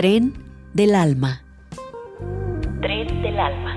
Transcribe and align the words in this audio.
Tren 0.00 0.32
del 0.72 0.94
alma. 0.94 1.42
Tren 2.80 3.20
del 3.20 3.38
alma. 3.38 3.76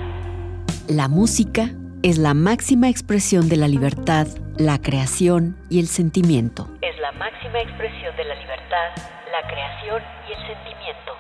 La 0.88 1.10
música 1.10 1.72
es 2.02 2.18
la 2.18 2.34
máxima 2.34 2.88
expresión 2.88 3.50
de 3.50 3.58
la 3.58 3.68
libertad, 3.68 4.28
la 4.56 4.80
creación 4.82 5.58
y 5.70 5.82
el 5.82 5.88
sentimiento. 5.88 6.70
Es 6.82 6.98
la 7.02 7.12
máxima 7.12 7.60
expresión 7.60 8.16
de 8.16 8.24
la 8.24 8.36
libertad, 8.36 8.96
la 9.34 9.46
creación 9.50 10.02
y 10.30 10.32
el 10.32 10.40
sentimiento. 10.48 11.12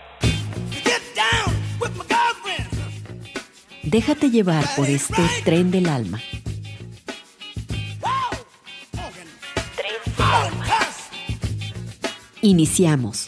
Déjate 3.83 4.29
llevar 4.29 4.63
por 4.77 4.87
este 4.87 5.21
tren 5.43 5.69
del 5.69 5.89
alma. 5.89 6.21
Tren 9.75 10.15
del 10.15 10.25
alma. 10.31 10.65
Iniciamos. 12.41 13.27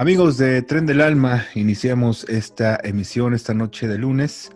Amigos 0.00 0.38
de 0.38 0.62
Tren 0.62 0.86
del 0.86 1.02
Alma, 1.02 1.44
iniciamos 1.54 2.26
esta 2.26 2.80
emisión 2.82 3.34
esta 3.34 3.52
noche 3.52 3.86
de 3.86 3.98
lunes 3.98 4.50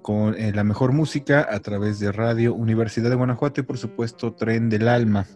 con 0.00 0.34
eh, 0.34 0.50
la 0.54 0.64
mejor 0.64 0.92
música 0.92 1.46
a 1.50 1.60
través 1.60 2.00
de 2.00 2.10
Radio 2.10 2.54
Universidad 2.54 3.10
de 3.10 3.16
Guanajuato 3.16 3.60
y 3.60 3.64
por 3.64 3.76
supuesto 3.76 4.32
Tren 4.32 4.70
del 4.70 4.88
Alma. 4.88 5.26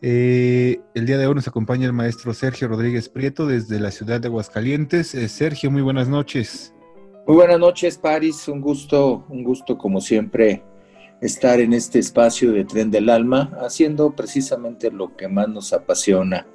Eh, 0.00 0.78
el 0.94 1.06
día 1.06 1.18
de 1.18 1.26
hoy 1.26 1.34
nos 1.34 1.48
acompaña 1.48 1.86
el 1.86 1.92
maestro 1.92 2.32
Sergio 2.34 2.68
Rodríguez 2.68 3.08
Prieto 3.08 3.48
desde 3.48 3.80
la 3.80 3.90
ciudad 3.90 4.20
de 4.20 4.28
Aguascalientes. 4.28 5.12
Eh, 5.16 5.28
Sergio, 5.28 5.72
muy 5.72 5.82
buenas 5.82 6.06
noches. 6.06 6.72
Muy 7.26 7.34
buenas 7.34 7.58
noches, 7.58 7.98
Paris. 7.98 8.46
Un 8.46 8.60
gusto, 8.60 9.26
un 9.28 9.42
gusto 9.42 9.76
como 9.76 10.00
siempre 10.00 10.62
estar 11.20 11.58
en 11.58 11.72
este 11.72 11.98
espacio 11.98 12.52
de 12.52 12.64
Tren 12.64 12.92
del 12.92 13.10
Alma, 13.10 13.58
haciendo 13.60 14.14
precisamente 14.14 14.92
lo 14.92 15.16
que 15.16 15.26
más 15.26 15.48
nos 15.48 15.72
apasiona, 15.72 16.46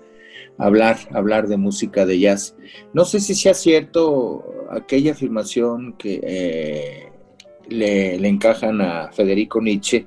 hablar, 0.60 0.98
hablar 1.14 1.48
de 1.48 1.58
música 1.58 2.06
de 2.06 2.20
jazz. 2.20 2.56
No 2.94 3.06
sé 3.06 3.20
si 3.20 3.34
sea 3.34 3.54
cierto 3.54 4.44
aquella 4.70 5.14
afirmación 5.14 5.94
que 5.98 6.20
eh, 6.22 7.12
le, 7.70 8.28
encajan 8.28 8.82
a 8.82 9.12
Federico 9.12 9.62
Nietzsche, 9.62 10.06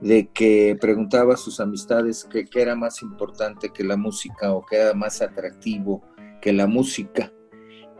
de 0.00 0.28
que 0.28 0.78
preguntaba 0.80 1.34
a 1.34 1.36
sus 1.36 1.60
amistades 1.60 2.26
qué 2.30 2.46
era 2.54 2.74
más 2.74 3.02
importante 3.02 3.70
que 3.70 3.84
la 3.84 3.98
música 3.98 4.54
o 4.54 4.64
qué 4.64 4.76
era 4.76 4.94
más 4.94 5.20
atractivo 5.20 6.02
que 6.40 6.54
la 6.54 6.66
música. 6.66 7.30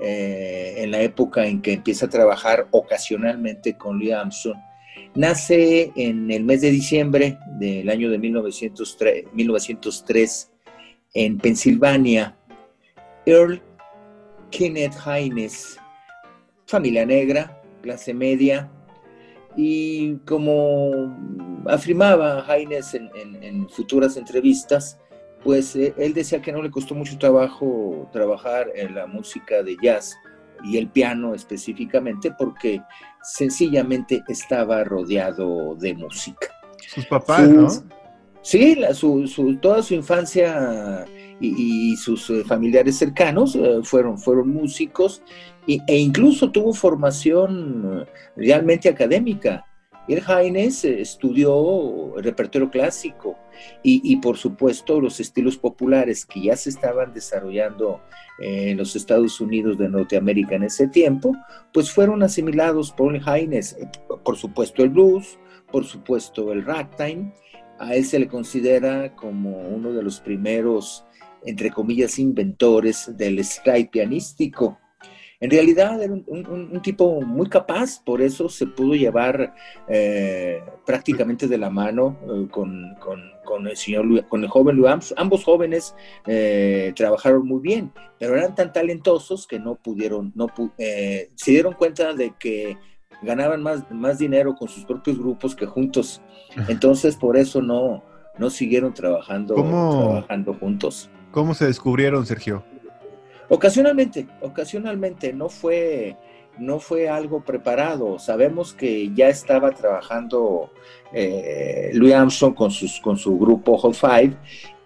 eh, 0.00 0.74
en 0.78 0.90
la 0.90 1.02
época 1.02 1.46
en 1.46 1.62
que 1.62 1.74
empieza 1.74 2.06
a 2.06 2.10
trabajar 2.10 2.66
ocasionalmente 2.72 3.76
con 3.76 3.98
Lee 3.98 4.10
Armstrong, 4.10 4.58
Nace 5.14 5.92
en 5.94 6.30
el 6.30 6.42
mes 6.42 6.60
de 6.60 6.70
diciembre 6.70 7.38
del 7.58 7.88
año 7.88 8.10
de 8.10 8.18
1903, 8.18 9.26
1903 9.32 10.52
en 11.14 11.38
Pensilvania. 11.38 12.36
Earl 13.24 13.62
Kenneth 14.50 14.94
Haines, 15.04 15.78
familia 16.66 17.06
negra, 17.06 17.62
clase 17.80 18.12
media, 18.12 18.70
y 19.56 20.16
como 20.26 21.14
afirmaba 21.66 22.44
Haines 22.48 22.94
en, 22.94 23.68
futuras 23.68 24.16
entrevistas, 24.16 24.98
pues 25.42 25.76
eh, 25.76 25.94
él 25.96 26.12
decía 26.12 26.42
que 26.42 26.52
no 26.52 26.62
le 26.62 26.70
costó 26.70 26.94
mucho 26.94 27.18
trabajo 27.18 28.08
trabajar 28.12 28.68
en 28.74 28.94
la 28.94 29.06
música 29.06 29.62
de 29.62 29.76
jazz 29.80 30.16
y 30.64 30.76
el 30.78 30.88
piano 30.88 31.34
específicamente 31.34 32.32
porque 32.36 32.80
sencillamente 33.24 34.22
estaba 34.28 34.84
rodeado 34.84 35.74
de 35.76 35.94
música. 35.94 36.48
Sus 36.94 37.06
papás, 37.06 37.48
¿no? 37.48 37.68
Sí, 38.42 38.78
toda 39.62 39.82
su 39.82 39.94
infancia 39.94 41.06
y, 41.40 41.96
sus 41.96 42.28
eh, 42.30 42.44
familiares 42.44 42.98
cercanos 42.98 43.56
eh, 43.56 43.80
fueron, 43.82 44.18
fueron 44.18 44.50
músicos 44.50 45.22
e 45.66 45.96
incluso 45.96 46.50
tuvo 46.50 46.74
formación 46.74 48.02
eh, 48.02 48.12
realmente 48.36 48.88
académica. 48.88 49.64
El 50.06 50.22
Haines 50.26 50.84
estudió 50.84 52.14
repertorio 52.16 52.70
clásico 52.70 53.38
y, 53.82 54.16
por 54.16 54.36
supuesto 54.36 55.00
los 55.00 55.20
estilos 55.20 55.56
populares 55.56 56.26
que 56.26 56.42
ya 56.42 56.56
se 56.56 56.70
estaban 56.70 57.14
desarrollando 57.14 58.02
en 58.38 58.76
los 58.76 58.96
Estados 58.96 59.40
Unidos 59.40 59.78
de 59.78 59.88
Norteamérica 59.88 60.56
en 60.56 60.64
ese 60.64 60.88
tiempo, 60.88 61.32
pues 61.72 61.90
fueron 61.90 62.22
asimilados 62.22 62.92
por 62.92 63.14
el 63.14 63.22
Haines, 63.26 63.76
por 64.24 64.36
supuesto 64.36 64.82
el 64.82 64.90
blues, 64.90 65.38
por 65.72 65.84
supuesto 65.84 66.52
el 66.52 66.64
ragtime, 66.64 67.32
a 67.78 67.94
él 67.94 68.04
se 68.04 68.18
le 68.18 68.28
considera 68.28 69.14
como 69.14 69.58
uno 69.68 69.92
de 69.92 70.02
los 70.02 70.20
primeros, 70.20 71.04
entre 71.44 71.70
comillas, 71.70 72.18
inventores 72.18 73.16
del 73.16 73.42
style 73.44 73.88
pianístico. 73.88 74.78
En 75.44 75.50
realidad 75.50 76.02
era 76.02 76.14
un, 76.14 76.80
tipo 76.82 77.20
muy 77.20 77.50
capaz, 77.50 78.02
por 78.02 78.22
eso 78.22 78.48
se 78.48 78.66
pudo 78.66 78.94
llevar 78.94 79.54
eh, 79.88 80.62
prácticamente 80.86 81.46
de 81.46 81.58
la 81.58 81.68
mano 81.68 82.16
eh, 82.22 82.48
con, 82.50 83.66
el 83.66 83.76
señor, 83.76 84.26
con 84.26 84.42
el 84.42 84.48
joven 84.48 84.76
Louis 84.76 85.12
Ambos 85.18 85.44
jóvenes 85.44 85.94
eh, 86.26 86.94
trabajaron 86.96 87.46
muy 87.46 87.60
bien, 87.60 87.92
pero 88.18 88.38
eran 88.38 88.54
tan 88.54 88.72
talentosos 88.72 89.46
que 89.46 89.58
no 89.58 89.74
pudieron, 89.74 90.32
no 90.34 90.46
se 90.78 91.50
dieron 91.50 91.74
cuenta 91.74 92.14
de 92.14 92.32
que 92.38 92.78
ganaban 93.20 93.62
más, 93.62 93.84
más 93.90 94.16
dinero 94.16 94.54
con 94.54 94.68
sus 94.68 94.86
propios 94.86 95.18
grupos 95.18 95.54
que 95.54 95.66
juntos. 95.66 96.22
Entonces, 96.68 97.16
por 97.16 97.36
eso 97.36 97.60
no, 97.60 98.02
no 98.38 98.48
siguieron 98.48 98.94
trabajando, 98.94 99.56
trabajando 99.56 100.54
juntos. 100.54 101.10
¿Cómo 101.32 101.52
se 101.52 101.66
descubrieron, 101.66 102.24
Sergio? 102.24 102.64
Ocasionalmente, 103.48 104.26
ocasionalmente, 104.40 105.32
no 105.32 105.48
fue, 105.48 106.16
no 106.58 106.78
fue 106.78 107.08
algo 107.08 107.44
preparado. 107.44 108.18
Sabemos 108.18 108.72
que 108.72 109.12
ya 109.14 109.28
estaba 109.28 109.70
trabajando 109.72 110.70
eh, 111.12 111.90
Louis 111.94 112.14
Armstrong 112.14 112.54
con, 112.54 112.70
sus, 112.70 113.00
con 113.00 113.16
su 113.16 113.38
grupo 113.38 113.76
Hall 113.78 113.94
Five 113.94 114.36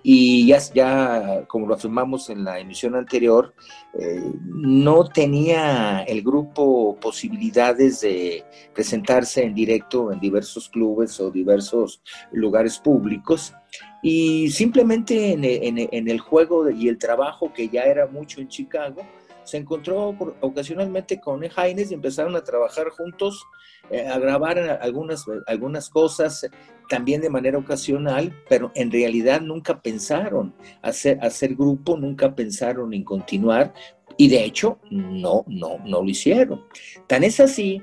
y 0.03 0.47
ya, 0.47 0.59
ya, 0.75 1.45
como 1.49 1.67
lo 1.67 1.75
afirmamos 1.75 2.31
en 2.31 2.45
la 2.45 2.59
emisión 2.59 2.95
anterior, 2.95 3.55
eh, 3.99 4.33
no 4.43 5.05
tenía 5.05 6.03
el 6.03 6.23
grupo 6.23 6.97
posibilidades 7.01 8.01
de 8.01 8.45
presentarse 8.75 9.43
en 9.45 9.55
directo 9.55 10.13
en 10.13 10.21
diversos 10.21 10.69
clubes 10.69 11.19
o 11.21 11.31
diversos 11.31 12.01
lugares 12.33 12.79
públicos 12.79 13.55
y 14.03 14.51
simplemente 14.51 15.33
en, 15.33 16.09
el 16.09 16.21
juego 16.21 16.71
y 16.71 16.89
el 16.89 16.99
trabajo 16.99 17.53
que 17.53 17.69
ya 17.69 17.83
era 17.83 18.07
mucho 18.07 18.41
en 18.41 18.49
Chicago, 18.49 19.03
se 19.45 19.57
encontró 19.57 20.15
ocasionalmente 20.41 21.21
con 21.21 21.43
Haines 21.57 21.91
y 21.91 21.95
empezaron 21.95 22.37
a 22.37 22.45
trabajar 22.45 22.91
juntos, 22.91 23.47
eh, 23.91 24.07
a 24.07 24.19
grabar 24.19 24.59
algunas, 24.59 25.25
algunas 25.47 25.89
cosas 25.89 26.47
también 26.89 27.21
de 27.21 27.31
manera 27.31 27.59
ocasional, 27.59 28.35
pero 28.49 28.71
en 28.75 28.91
realidad 28.91 29.41
nunca 29.41 29.81
pensaron 29.81 30.55
hacer, 30.83 31.19
hacer 31.23 31.55
grupo, 31.55 31.97
nunca 31.97 32.35
pensaron 32.35 32.93
en 32.93 33.05
continuar 33.05 33.73
y 34.17 34.29
de 34.29 34.45
hecho 34.45 34.79
no, 34.91 35.45
no, 35.47 35.79
no 35.85 36.03
lo 36.03 36.09
hicieron. 36.09 36.65
Tan 37.07 37.25
es 37.25 37.41
así 37.41 37.83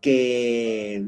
que 0.00 1.06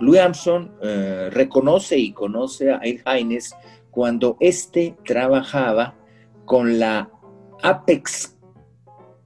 Louis 0.00 0.18
Armstrong 0.18 0.68
eh, 0.82 1.30
reconoce 1.30 1.98
y 1.98 2.12
conoce 2.12 2.70
a 2.72 2.80
Hines 3.18 3.54
cuando 3.90 4.36
éste 4.40 4.96
trabajaba 5.04 5.94
con 6.44 6.78
la 6.78 7.10
Apex, 7.62 8.36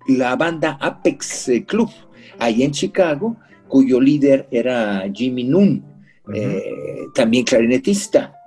la 0.09 0.37
banda 0.37 0.79
Apex 0.81 1.49
eh, 1.49 1.65
Club, 1.65 1.91
ahí 2.39 2.63
en 2.63 2.73
Chicago, 2.73 3.37
cuyo 3.67 4.01
líder 4.01 4.47
era 4.51 5.05
Jimmy 5.13 5.45
Noon, 5.45 5.85
eh, 6.35 7.07
también 7.15 7.45
clarinetista. 7.45 8.38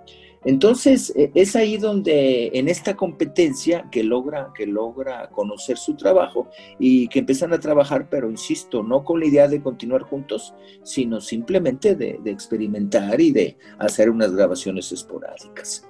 Entonces, 0.43 1.13
e, 1.15 1.31
es 1.35 1.55
ahí 1.55 1.77
donde 1.77 2.51
en 2.53 2.67
esta 2.67 2.95
competencia 2.95 3.87
que 3.91 4.03
logra, 4.03 4.51
que 4.55 4.65
logra 4.65 5.29
conocer 5.29 5.77
su 5.77 5.95
trabajo 5.95 6.49
y 6.79 7.07
que 7.07 7.19
empiezan 7.19 7.53
a 7.53 7.59
trabajar, 7.59 8.09
pero 8.09 8.29
insisto, 8.29 8.83
no 8.83 9.03
con 9.03 9.19
la 9.19 9.27
idea 9.27 9.47
de 9.47 9.61
continuar 9.61 10.01
juntos, 10.01 10.53
sino 10.83 11.21
simplemente 11.21 11.95
de, 11.95 12.19
experimentar 12.25 13.19
y 13.19 13.31
de 13.31 13.57
hacer 13.77 14.09
unas 14.09 14.33
grabaciones 14.33 14.91
esporádicas. 14.91 15.87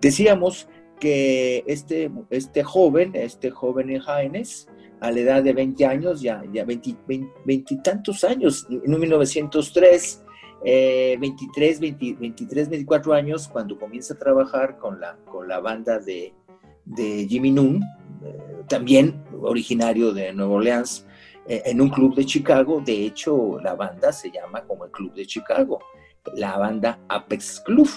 Decíamos 0.00 0.68
que 1.00 1.64
este, 1.66 2.10
este 2.30 2.62
joven, 2.62 3.12
este 3.14 3.50
joven 3.50 3.90
en 3.90 4.02
a 5.00 5.10
la 5.10 5.18
edad 5.18 5.42
de 5.42 5.52
20 5.52 5.84
años, 5.84 6.22
ya, 6.22 6.44
ya 6.52 6.64
20, 6.64 6.96
tantos 7.82 8.22
años, 8.22 8.66
en 8.70 9.00
1903, 9.00 10.22
23, 10.64 11.80
23, 11.80 12.68
24 12.68 13.12
años 13.12 13.48
cuando 13.48 13.78
comienza 13.78 14.14
a 14.14 14.18
trabajar 14.18 14.78
con 14.78 15.00
la, 15.00 15.16
con 15.30 15.48
la 15.48 15.60
banda 15.60 15.98
de, 15.98 16.34
de 16.84 17.26
Jimmy 17.28 17.50
Noon, 17.50 17.82
eh, 18.24 18.62
también 18.68 19.22
originario 19.40 20.12
de 20.12 20.32
Nueva 20.32 20.54
Orleans, 20.54 21.06
eh, 21.46 21.62
en 21.66 21.80
un 21.80 21.88
club 21.88 22.14
de 22.14 22.24
Chicago. 22.24 22.80
De 22.84 23.06
hecho, 23.06 23.58
la 23.60 23.74
banda 23.74 24.12
se 24.12 24.30
llama 24.30 24.62
como 24.62 24.84
el 24.84 24.90
Club 24.90 25.14
de 25.14 25.26
Chicago, 25.26 25.80
la 26.34 26.56
banda 26.56 27.00
Apex 27.08 27.60
Club. 27.60 27.88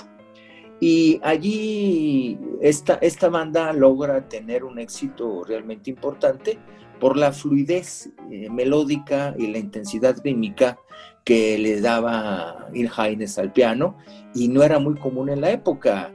Y 0.80 1.20
allí 1.24 2.38
esta, 2.62 2.96
esta 2.96 3.30
banda 3.30 3.72
logra 3.72 4.28
tener 4.28 4.64
un 4.64 4.80
éxito 4.80 5.44
realmente 5.44 5.90
importante 5.90 6.60
por 7.00 7.18
la 7.18 7.32
fluidez 7.32 8.10
eh, 8.32 8.50
melódica 8.50 9.36
y 9.38 9.48
la 9.48 9.60
intensidad 9.60 10.18
rítmica 10.24 10.78
que 11.26 11.58
le 11.58 11.82
daba 11.82 12.70
Il 12.74 12.90
Haines 12.96 13.38
al 13.40 13.52
piano 13.52 13.98
y 14.34 14.48
no 14.48 14.64
era 14.64 14.80
muy 14.80 14.96
común 14.96 15.30
en 15.30 15.42
la 15.42 15.52
época. 15.52 16.14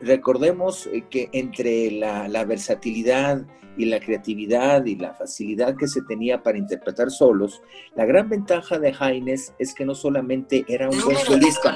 recordemos 0.00 0.86
eh, 0.86 1.04
que 1.10 1.28
entre 1.32 1.90
la, 1.90 2.26
la, 2.28 2.44
versatilidad 2.44 3.46
y 3.76 3.84
la 3.84 4.00
creatividad 4.00 4.86
y 4.86 4.96
la 4.96 5.12
facilidad 5.12 5.76
que 5.76 5.86
se 5.86 6.00
tenía 6.02 6.42
para 6.42 6.56
interpretar 6.56 7.10
solos, 7.10 7.62
la 7.94 8.06
gran 8.06 8.30
ventaja 8.30 8.78
de 8.78 8.94
Haines 8.98 9.52
es 9.58 9.74
que 9.74 9.84
no 9.84 9.94
solamente 9.94 10.64
era 10.66 10.88
un 10.88 10.98
buen 11.02 11.18
solista, 11.18 11.74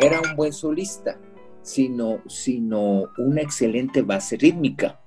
era 0.00 0.20
un 0.20 0.34
buen 0.34 0.52
solista, 0.52 1.16
sino, 1.62 2.20
sino 2.26 3.04
una 3.18 3.42
excelente 3.42 4.02
base 4.02 4.36
rítmica. 4.36 4.98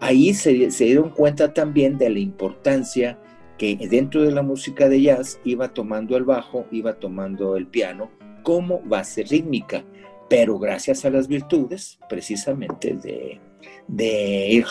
Ahí 0.00 0.34
se, 0.34 0.72
se 0.72 0.84
dieron 0.86 1.10
cuenta 1.10 1.54
también 1.54 1.96
de 1.98 2.10
la 2.10 2.18
importancia 2.18 3.18
que 3.60 3.76
dentro 3.76 4.22
de 4.22 4.30
la 4.30 4.40
música 4.40 4.88
de 4.88 5.02
jazz 5.02 5.38
iba 5.44 5.68
tomando 5.74 6.16
el 6.16 6.24
bajo, 6.24 6.64
iba 6.70 6.94
tomando 6.94 7.56
el 7.56 7.66
piano 7.66 8.10
como 8.42 8.80
base 8.80 9.22
rítmica, 9.22 9.84
pero 10.30 10.58
gracias 10.58 11.04
a 11.04 11.10
las 11.10 11.28
virtudes 11.28 11.98
precisamente 12.08 12.94
de, 12.94 13.38
de 13.86 14.48
Ir 14.48 14.64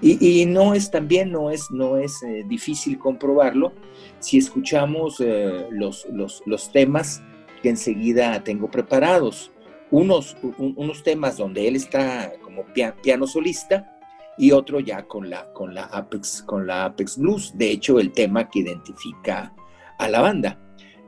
Y, 0.00 0.46
no 0.46 0.72
es 0.72 0.90
también, 0.90 1.30
no 1.30 1.50
es, 1.50 1.70
no 1.70 1.98
es 1.98 2.22
eh, 2.22 2.46
difícil 2.48 2.98
comprobarlo 2.98 3.74
si 4.20 4.38
escuchamos 4.38 5.20
eh, 5.20 5.66
los, 5.70 6.06
los, 6.10 6.42
los, 6.46 6.72
temas 6.72 7.22
que 7.62 7.68
enseguida 7.68 8.42
tengo 8.42 8.70
preparados. 8.70 9.52
Unos, 9.90 10.34
unos 10.56 11.02
temas 11.02 11.36
donde 11.36 11.68
él 11.68 11.76
está 11.76 12.32
como 12.40 12.64
piano 13.02 13.26
solista, 13.26 13.97
y 14.38 14.52
otro 14.52 14.80
ya 14.80 15.06
con 15.06 15.28
la, 15.28 15.52
con 15.52 15.74
la, 15.74 15.84
Apex, 15.84 16.42
con 16.42 16.66
la 16.66 16.84
Apex 16.86 17.18
Blues, 17.18 17.52
de 17.56 17.70
hecho 17.72 17.98
el 17.98 18.12
tema 18.12 18.48
que 18.48 18.60
identifica 18.60 19.52
a 19.98 20.08
la 20.08 20.20
banda. 20.20 20.58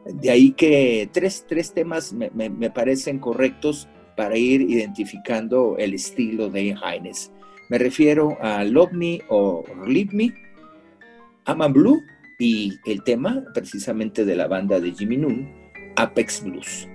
De 0.05 0.31
ahí 0.31 0.53
que 0.53 1.09
tres, 1.13 1.45
tres 1.49 1.73
temas 1.73 2.13
me, 2.13 2.31
me, 2.31 2.71
parecen 2.71 3.19
correctos 3.19 3.89
para 4.17 4.37
ir 4.37 4.63
identificando 4.63 5.77
el 5.79 5.95
estilo 5.95 6.49
de 6.51 6.75
Haines. 6.83 7.31
Me 7.69 7.79
refiero 7.79 8.37
a 8.41 8.65
Love 8.65 8.93
Me 8.93 9.21
o 9.29 9.65
Leave 9.87 10.11
Me, 10.13 10.35
I'm 11.47 11.73
Blue 11.73 12.03
y 12.39 12.73
el 12.87 13.05
tema 13.05 13.45
precisamente 13.55 14.25
de 14.25 14.35
la 14.35 14.49
banda 14.49 14.81
de 14.81 14.93
Jimmy 14.93 15.19
Noon, 15.19 15.49
Apex 15.97 16.43
Blues. 16.43 16.90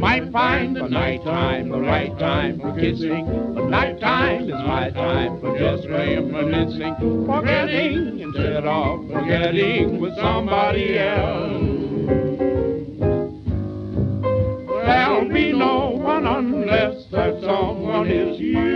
might 0.00 0.32
find 0.32 0.74
the 0.74 0.88
night 0.88 1.22
time 1.24 1.68
the 1.68 1.78
right 1.78 2.18
time 2.18 2.58
for 2.58 2.74
kissing. 2.74 3.26
But 3.54 3.68
night 3.68 4.00
time 4.00 4.44
is 4.44 4.50
my 4.66 4.88
time 4.90 5.38
for 5.40 5.58
just 5.58 5.86
reminiscing, 5.86 7.26
forgetting 7.26 8.20
instead 8.20 8.64
of 8.64 9.06
forgetting 9.12 10.00
with 10.00 10.16
somebody 10.16 10.98
else. 10.98 11.60
There'll 14.86 15.28
be 15.28 15.52
no 15.52 15.90
one 15.90 16.26
unless 16.26 17.04
that 17.12 17.38
someone 17.42 18.08
is 18.10 18.40
you. 18.40 18.70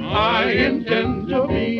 I 0.00 0.50
intend 0.50 1.28
to 1.28 1.46
be 1.46 1.71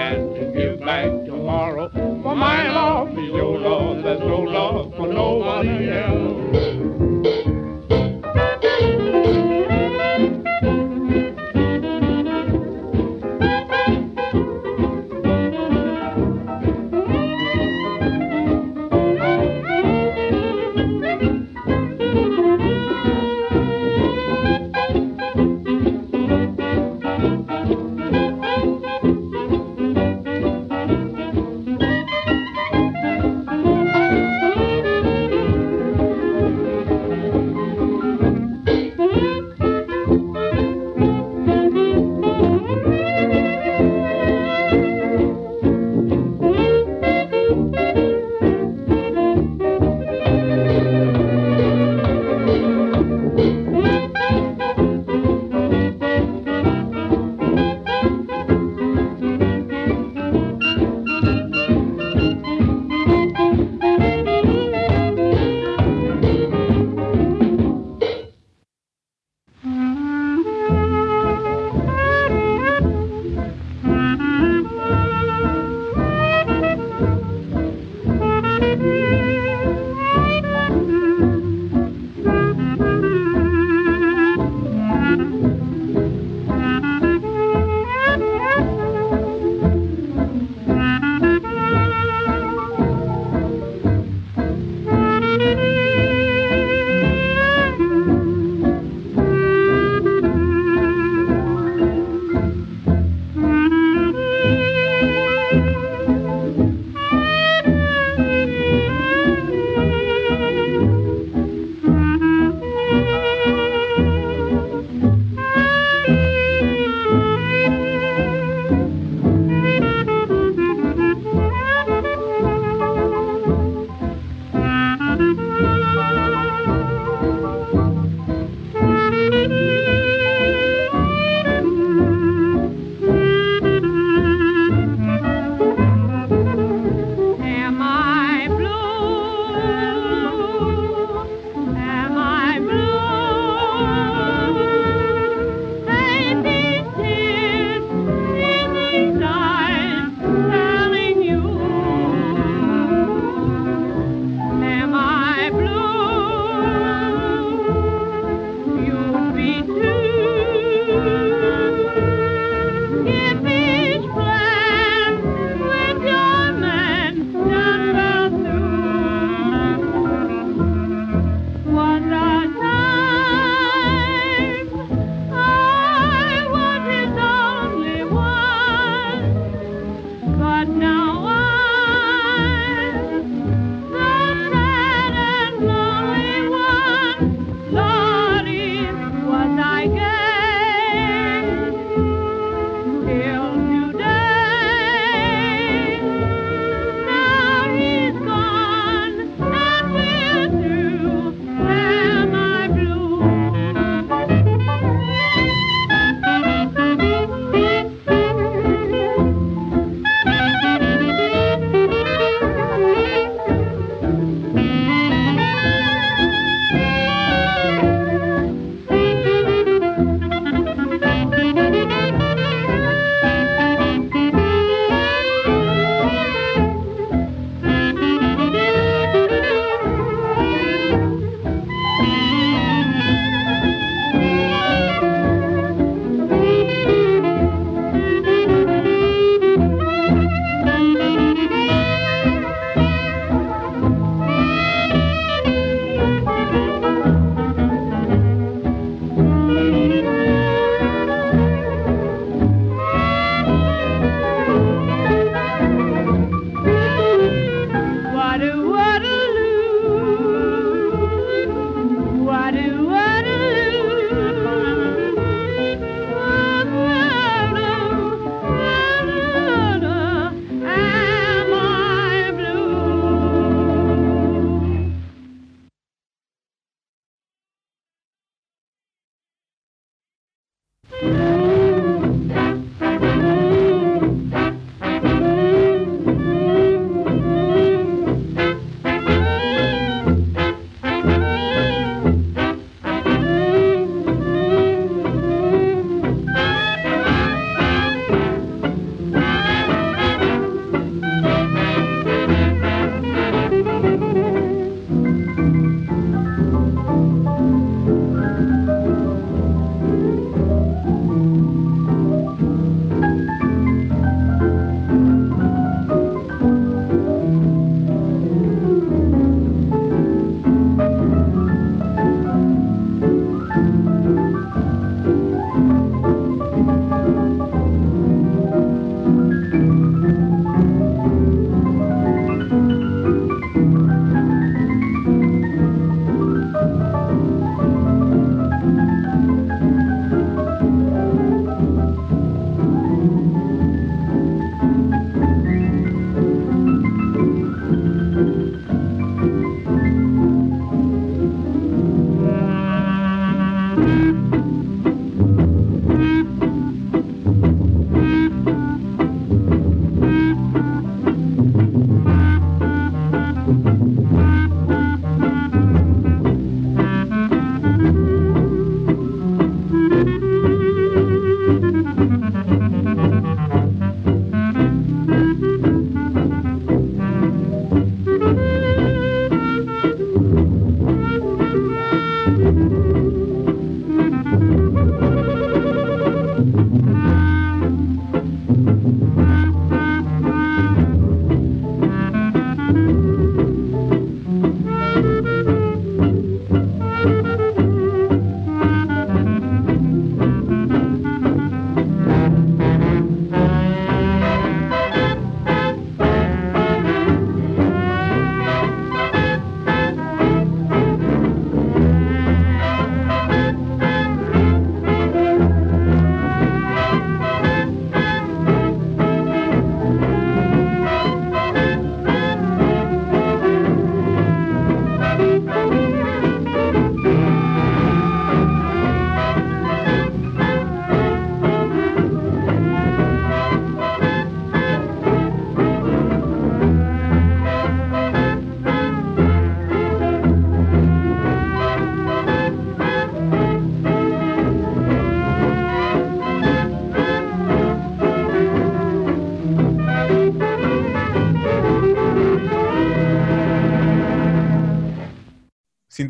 and 0.00 0.34
to 0.34 0.44
give 0.56 0.80
back 0.80 1.10
tomorrow. 1.26 1.88
For 2.22 2.34
my 2.34 2.70
love 2.70 3.08
is 3.10 3.30
your 3.40 3.58
love, 3.58 4.02
there's 4.02 4.20
no 4.20 4.40
love 4.40 4.94
for 4.96 5.06
nobody 5.06 5.90
else. 5.90 6.39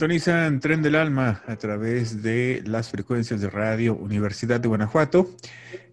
Sintonizan 0.01 0.61
Tren 0.61 0.81
del 0.81 0.95
Alma 0.95 1.43
a 1.47 1.57
través 1.57 2.23
de 2.23 2.63
las 2.65 2.89
frecuencias 2.89 3.43
de 3.43 3.51
radio 3.51 3.95
Universidad 3.95 4.59
de 4.59 4.67
Guanajuato. 4.67 5.29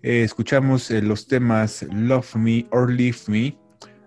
Eh, 0.02 0.24
escuchamos 0.24 0.90
eh, 0.92 1.02
los 1.02 1.28
temas 1.28 1.86
Love 1.92 2.38
Me 2.38 2.66
or 2.72 2.90
Leave 2.90 3.18
Me, 3.28 3.58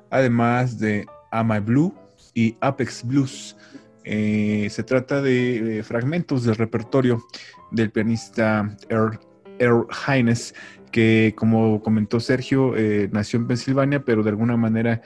además 0.09 0.79
de 0.79 1.05
Am 1.31 1.53
I 1.53 1.61
Blue 1.61 1.95
y 2.33 2.57
Apex 2.63 3.05
Blues. 3.05 3.59
Eh, 4.05 4.69
se 4.71 4.83
trata 4.85 5.21
de 5.21 5.85
fragmentos 5.87 6.45
del 6.45 6.57
repertorio 6.57 7.23
del 7.71 7.91
pianista 7.91 8.75
Earl, 8.89 9.21
Earl 9.59 9.87
Hines, 10.09 10.55
que 10.91 11.35
como 11.37 11.83
comentó 11.83 12.21
Sergio, 12.21 12.73
nació 13.13 13.39
en 13.39 13.49
Pensilvania, 13.49 14.03
pero 14.03 14.23
de 14.23 14.31
alguna 14.31 14.57
manera, 14.57 15.03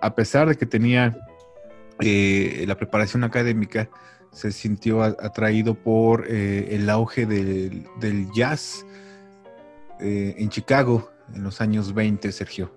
a 0.00 0.14
pesar 0.14 0.48
de 0.48 0.56
que 0.56 0.64
tenía 0.64 1.14
eh, 2.00 2.64
la 2.66 2.76
preparación 2.76 3.24
académica 3.24 3.90
se 4.32 4.50
sintió 4.50 5.02
atraído 5.02 5.74
por 5.74 6.26
eh, 6.28 6.74
el 6.74 6.88
auge 6.88 7.26
del, 7.26 7.86
jazz 8.34 8.86
eh, 10.00 10.34
en 10.38 10.48
Chicago 10.48 11.10
en 11.34 11.44
los 11.44 11.60
años 11.60 11.92
20, 11.94 12.32
Sergio. 12.32 12.74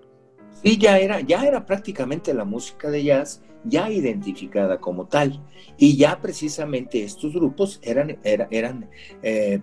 Sí, 0.62 0.78
ya 0.78 0.98
era, 0.98 1.20
ya 1.20 1.44
era 1.44 1.64
prácticamente 1.64 2.32
la 2.34 2.44
música 2.44 2.90
de 2.90 3.04
jazz 3.04 3.42
ya 3.64 3.90
identificada 3.90 4.78
como 4.78 5.06
tal. 5.06 5.42
Y 5.76 5.96
ya 5.96 6.20
precisamente 6.20 7.02
estos 7.02 7.34
grupos 7.34 7.80
eran, 7.82 8.18
eran 8.22 8.88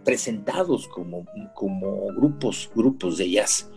presentados 0.04 0.88
como, 0.88 1.26
como 1.56 2.08
grupos, 2.14 2.70
grupos 2.76 3.18
de 3.18 3.32
jazz 3.32 3.72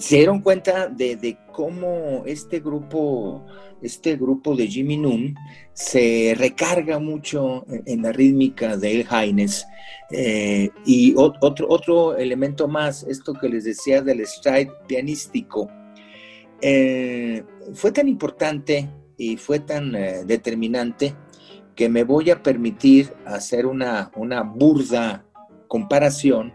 se 0.00 0.16
dieron 0.16 0.40
cuenta 0.40 0.88
de, 0.88 1.36
cómo 1.52 2.22
este 2.24 2.60
grupo, 2.60 3.44
este 3.82 4.16
grupo 4.16 4.56
de 4.56 4.66
Jimmy 4.66 4.96
Noon 4.96 5.34
se 5.74 6.34
recarga 6.38 6.98
mucho 6.98 7.66
en, 7.84 8.02
la 8.02 8.10
rítmica 8.10 8.78
de 8.78 9.00
El 9.00 9.06
Haines. 9.10 9.66
Eh, 10.10 10.70
y 10.86 11.14
otro, 11.16 11.66
otro 11.68 12.16
elemento 12.16 12.66
más, 12.66 13.02
esto 13.02 13.34
que 13.34 13.50
les 13.50 13.64
decía 13.64 14.00
del 14.00 14.26
stride 14.26 14.72
pianístico, 14.86 15.70
eh, 16.62 17.44
fue 17.74 17.92
tan 17.92 18.08
importante 18.08 18.88
y 19.18 19.36
fue 19.36 19.60
tan 19.60 19.94
eh, 19.94 20.24
determinante 20.24 21.14
que 21.74 21.90
me 21.90 22.04
voy 22.04 22.30
a 22.30 22.42
permitir 22.42 23.12
hacer 23.26 23.66
una, 23.66 24.10
una 24.16 24.42
burda 24.42 25.26
comparación, 25.68 26.54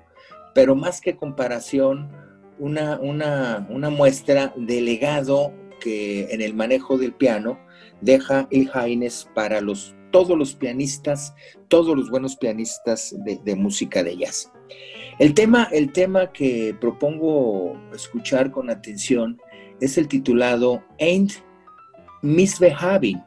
pero 0.56 0.76
más 0.76 1.00
que 1.00 1.16
comparación, 1.16 2.25
una, 2.60 3.00
una, 3.00 3.90
muestra 3.90 4.54
de 4.56 4.82
legado 4.82 5.54
que 5.82 6.32
en 6.32 6.42
el 6.42 6.54
manejo 6.54 6.98
del 6.98 7.14
piano 7.14 7.60
deja 8.02 8.48
el 8.52 8.70
Haines 8.74 9.30
para 9.34 9.62
los, 9.62 9.96
todos 10.12 10.38
los 10.38 10.54
pianistas, 10.54 11.34
todos 11.68 11.96
los 11.96 12.10
buenos 12.10 12.36
pianistas 12.36 13.16
de, 13.24 13.56
música 13.56 14.04
de 14.04 14.18
jazz. 14.18 14.52
El 15.20 15.34
tema, 15.34 15.70
el 15.72 15.92
tema 15.92 16.32
que 16.32 16.76
propongo 16.80 17.78
escuchar 17.94 18.52
con 18.52 18.70
atención 18.70 19.40
es 19.80 19.98
el 19.98 20.08
titulado 20.08 20.84
Ain't 21.00 21.34
Misbehaving, 22.22 23.22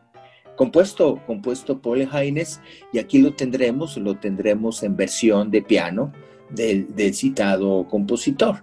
compuesto, 0.57 1.21
compuesto 1.27 1.81
por 1.81 1.99
el 1.99 2.09
Haines, 2.11 2.61
y 2.93 2.99
aquí 2.99 3.19
lo 3.19 3.35
tendremos, 3.35 3.97
lo 3.97 4.17
tendremos 4.17 4.83
en 4.83 4.97
versión 4.97 5.51
de 5.51 5.63
piano 5.63 6.13
del, 6.51 6.95
del 6.95 7.15
citado 7.15 7.87
compositor. 7.89 8.63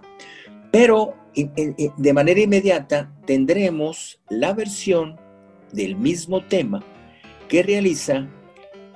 Pero 0.76 1.14
de 1.96 2.12
manera 2.12 2.38
inmediata 2.38 3.10
tendremos 3.24 4.20
la 4.28 4.52
versión 4.52 5.18
del 5.72 5.96
mismo 5.96 6.44
tema 6.44 6.84
que 7.48 7.62
realiza 7.62 8.28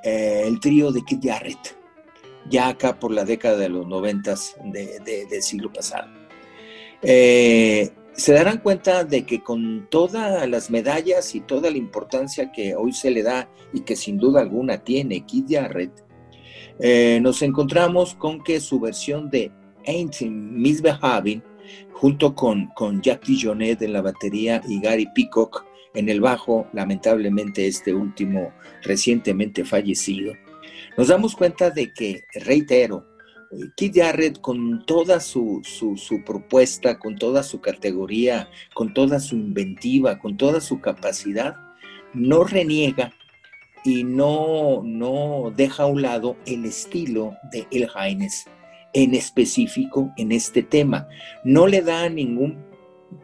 eh, 0.05 0.43
el 0.45 0.61
trío 0.61 0.93
de 0.93 1.01
Kit 1.07 1.25
Jarrett. 1.25 1.79
ya 2.51 2.69
acá 2.69 2.99
por 2.99 3.13
la 3.13 3.25
década 3.25 3.57
de 3.57 3.71
los 3.71 3.87
noventas 3.87 4.57
del 4.63 5.43
siglo 5.43 5.73
pasado. 5.73 6.11
Eh, 7.01 7.89
se 8.13 8.35
darán 8.35 8.59
cuenta 8.59 9.03
de 9.05 9.25
que 9.25 9.43
con 9.43 9.89
todas 9.91 10.47
las 10.51 10.71
medallas 10.71 11.35
y 11.35 11.41
toda 11.41 11.71
la 11.71 11.79
importancia 11.79 12.53
que 12.53 12.77
hoy 12.77 12.93
se 12.93 13.11
le 13.11 13.23
da 13.23 13.49
y 13.73 13.81
que 13.81 13.97
sin 13.97 14.19
duda 14.19 14.43
alguna 14.43 14.85
tiene 14.85 15.25
Kid 15.25 15.47
Jarrett, 15.49 16.05
eh, 16.79 17.21
nos 17.23 17.41
encontramos 17.41 18.15
con 18.17 18.45
que 18.45 18.61
su 18.61 18.81
versión 18.81 19.31
de 19.31 19.51
Ain't 19.87 20.21
Misbehaving, 20.21 21.43
junto 22.01 22.35
con, 22.35 22.69
con 22.69 23.03
Jack 23.03 23.27
DeJohnette 23.27 23.83
en 23.83 23.93
la 23.93 24.01
batería 24.01 24.63
y 24.67 24.81
Gary 24.81 25.07
Peacock 25.15 25.67
en 25.93 26.09
el 26.09 26.23
bajo, 26.23 26.67
lamentablemente 26.73 27.67
este 27.67 27.93
último 27.93 28.53
recientemente 28.83 29.67
fallecido, 29.67 30.33
nos 30.97 31.09
damos 31.09 31.37
cuenta 31.37 31.71
de 31.71 31.93
que, 31.93 32.23
reitero, 32.47 33.07
Keith 33.77 33.97
Jarrett 33.97 34.41
con 34.41 34.87
toda 34.87 35.21
su, 35.21 35.61
propuesta, 36.25 36.99
con 36.99 37.17
toda 37.17 37.43
su 37.43 37.61
categoría, 37.61 38.49
con 38.73 38.95
toda 38.95 39.21
su 39.21 39.37
inventiva, 39.37 40.19
con 40.19 40.39
toda 40.39 40.63
su 40.63 40.81
capacidad, 40.81 41.57
no 42.15 42.45
reniega 42.45 43.13
y 43.85 44.05
no, 44.05 44.81
no 44.85 45.53
deja 45.55 45.83
a 45.83 45.87
un 45.87 46.01
lado 46.01 46.37
el 46.47 46.65
estilo 46.65 47.35
de 47.53 47.67
El 47.71 47.89
Haines 47.95 48.47
en 48.93 49.15
específico 49.15 50.13
en 50.17 50.33
este 50.33 50.63
tema. 50.63 51.09
No 51.45 51.67
le 51.67 51.83
da 51.83 52.09
ningún 52.09 52.65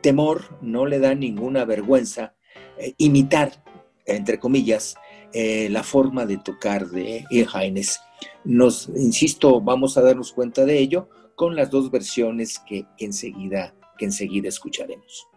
temor, 0.01 0.57
no 0.61 0.87
le 0.87 0.99
da 0.99 1.15
ninguna 1.15 1.65
vergüenza 1.65 2.35
eh, 2.79 2.95
imitar, 2.99 3.63
entre 4.05 4.39
comillas, 4.39 4.97
eh, 5.33 5.69
la 5.71 5.83
forma 5.83 6.27
de 6.27 6.39
tocar 6.39 6.87
de 6.87 7.25
Haines. 7.53 8.01
Nos, 8.45 8.89
insisto, 8.97 9.61
vamos 9.61 9.99
a 9.99 10.03
darnos 10.03 10.33
cuenta 10.33 10.65
de 10.65 10.79
ello 10.79 11.09
con 11.35 11.55
las 11.55 11.71
dos 11.71 11.91
versiones 11.91 12.59
que 12.59 12.87
enseguida, 12.99 13.75
que 13.99 14.07
enseguida 14.07 14.49
escucharemos. 14.49 15.29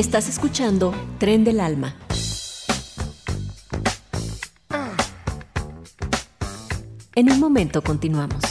Estás 0.00 0.30
escuchando 0.30 0.94
Tren 1.18 1.44
del 1.44 1.60
Alma. 1.60 1.94
En 7.14 7.30
un 7.30 7.38
momento 7.38 7.82
continuamos. 7.82 8.42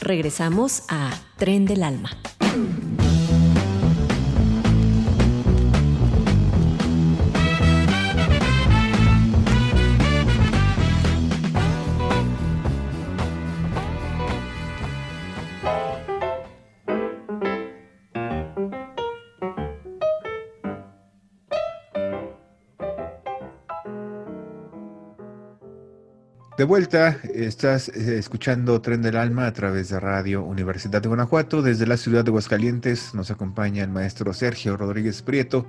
Regresamos 0.00 0.84
a 0.88 1.10
Tren 1.38 1.64
del 1.64 1.82
Alma. 1.82 2.10
De 26.62 26.66
vuelta, 26.66 27.18
estás 27.34 27.88
eh, 27.88 28.18
escuchando 28.18 28.80
Tren 28.80 29.02
del 29.02 29.16
Alma 29.16 29.48
a 29.48 29.52
través 29.52 29.88
de 29.88 29.98
Radio 29.98 30.44
Universidad 30.44 31.02
de 31.02 31.08
Guanajuato. 31.08 31.60
Desde 31.60 31.88
la 31.88 31.96
ciudad 31.96 32.22
de 32.22 32.28
Aguascalientes 32.28 33.16
nos 33.16 33.32
acompaña 33.32 33.82
el 33.82 33.90
maestro 33.90 34.32
Sergio 34.32 34.76
Rodríguez 34.76 35.22
Prieto 35.22 35.66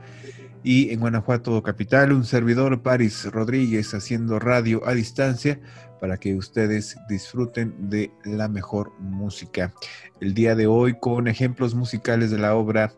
y 0.62 0.92
en 0.92 1.00
Guanajuato 1.00 1.64
Capital 1.64 2.12
un 2.12 2.26
servidor 2.26 2.84
Paris 2.84 3.26
Rodríguez 3.26 3.92
haciendo 3.96 4.38
radio 4.38 4.88
a 4.88 4.94
distancia 4.94 5.60
para 6.00 6.18
que 6.18 6.36
ustedes 6.36 6.96
disfruten 7.10 7.90
de 7.90 8.12
la 8.24 8.48
mejor 8.48 8.94
música. 9.00 9.74
El 10.22 10.36
día 10.36 10.54
de 10.54 10.68
hoy 10.68 10.94
con 11.00 11.28
ejemplos 11.28 11.74
musicales 11.74 12.30
de 12.30 12.38
la 12.38 12.54
obra 12.54 12.94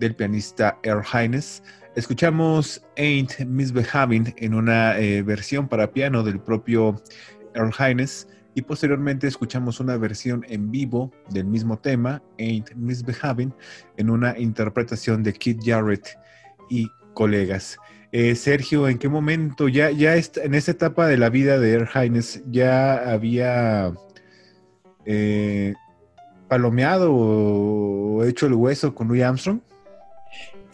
del 0.00 0.16
pianista 0.16 0.80
Earl 0.82 1.04
Hines. 1.12 1.62
Escuchamos 1.94 2.82
Ain't 2.98 3.38
Misbehaving 3.40 4.34
en 4.36 4.52
una 4.52 4.98
eh, 4.98 5.22
versión 5.22 5.66
para 5.66 5.92
piano 5.92 6.22
del 6.22 6.40
propio 6.40 7.02
Earl 7.56 7.72
Hines 7.78 8.28
y 8.54 8.62
posteriormente 8.62 9.26
escuchamos 9.26 9.80
una 9.80 9.96
versión 9.96 10.44
en 10.48 10.70
vivo 10.70 11.12
del 11.30 11.44
mismo 11.44 11.78
tema, 11.78 12.22
Ain't 12.38 12.72
Misbehaving, 12.74 13.52
en 13.96 14.10
una 14.10 14.38
interpretación 14.38 15.22
de 15.22 15.32
Kid 15.34 15.58
Jarrett 15.62 16.18
y 16.70 16.88
colegas. 17.12 17.76
Eh, 18.12 18.34
Sergio, 18.34 18.88
¿en 18.88 18.98
qué 18.98 19.10
momento 19.10 19.68
ya, 19.68 19.90
ya 19.90 20.14
en 20.16 20.54
esta 20.54 20.70
etapa 20.70 21.06
de 21.06 21.18
la 21.18 21.28
vida 21.28 21.58
de 21.58 21.72
Earl 21.72 21.88
Hines 21.94 22.42
ya 22.50 23.12
había 23.12 23.92
eh, 25.04 25.74
palomeado 26.48 27.12
o 27.12 28.24
hecho 28.24 28.46
el 28.46 28.54
hueso 28.54 28.94
con 28.94 29.08
Louis 29.08 29.22
Armstrong? 29.22 29.60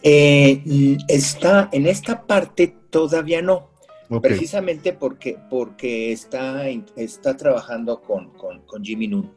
Eh, 0.03 0.97
está 1.09 1.69
en 1.71 1.87
esta 1.87 2.21
parte 2.25 2.75
todavía 2.89 3.41
no. 3.41 3.72
Precisamente 4.21 4.93
porque, 4.93 5.37
porque 5.49 6.11
está, 6.11 6.67
está 6.95 7.35
trabajando 7.35 8.01
con, 8.01 8.31
con, 8.31 8.83
Jimmy 8.83 9.07
Noon. 9.07 9.31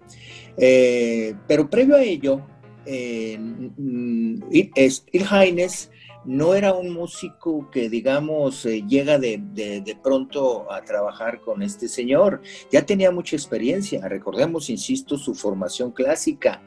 Eh, 0.57 1.35
pero 1.47 1.69
previo 1.69 1.97
a 1.97 2.03
ello, 2.03 2.41
eh, 2.85 3.39
Il 3.79 5.25
Haines 5.31 5.91
no 6.27 6.55
era 6.55 6.75
un 6.75 6.91
músico 6.91 7.71
que, 7.71 7.89
digamos, 7.89 8.67
eh, 8.67 8.85
llega 8.87 9.19
de, 9.19 9.41
de, 9.41 9.97
pronto 10.03 10.71
a 10.73 10.83
trabajar 10.83 11.41
con 11.41 11.63
este 11.63 11.89
señor. 11.89 12.43
Ya 12.71 12.85
tenía 12.85 13.11
mucha 13.13 13.37
experiencia. 13.37 14.07
Recordemos, 14.09 14.69
insisto, 14.69 15.17
su 15.17 15.35
formación 15.35 15.93
clásica. 15.93 16.63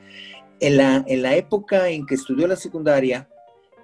En 0.62 0.78
la, 0.78 1.04
en 1.08 1.22
la 1.22 1.36
época 1.36 1.90
en 1.90 2.06
que 2.06 2.16
estudió 2.16 2.48
la 2.48 2.56
secundaria, 2.56 3.30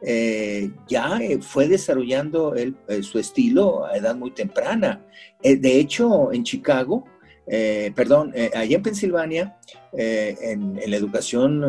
eh, 0.02 0.72
ya 0.88 1.18
eh, 1.22 1.40
fue 1.42 1.68
desarrollando 1.68 2.54
su 3.02 3.20
estilo 3.20 3.86
a 3.86 3.98
edad 3.98 4.16
muy 4.16 4.32
temprana. 4.32 5.02
de 5.42 5.80
hecho, 5.80 6.32
en 6.32 6.44
Chicago, 6.44 7.06
eh, 7.48 7.92
perdón, 7.96 8.32
eh, 8.34 8.50
allá 8.56 8.78
en 8.78 8.84
Pensilvania, 8.84 9.58
eh, 9.94 10.36
en, 10.42 10.80
la 10.86 10.98
educación 10.98 11.64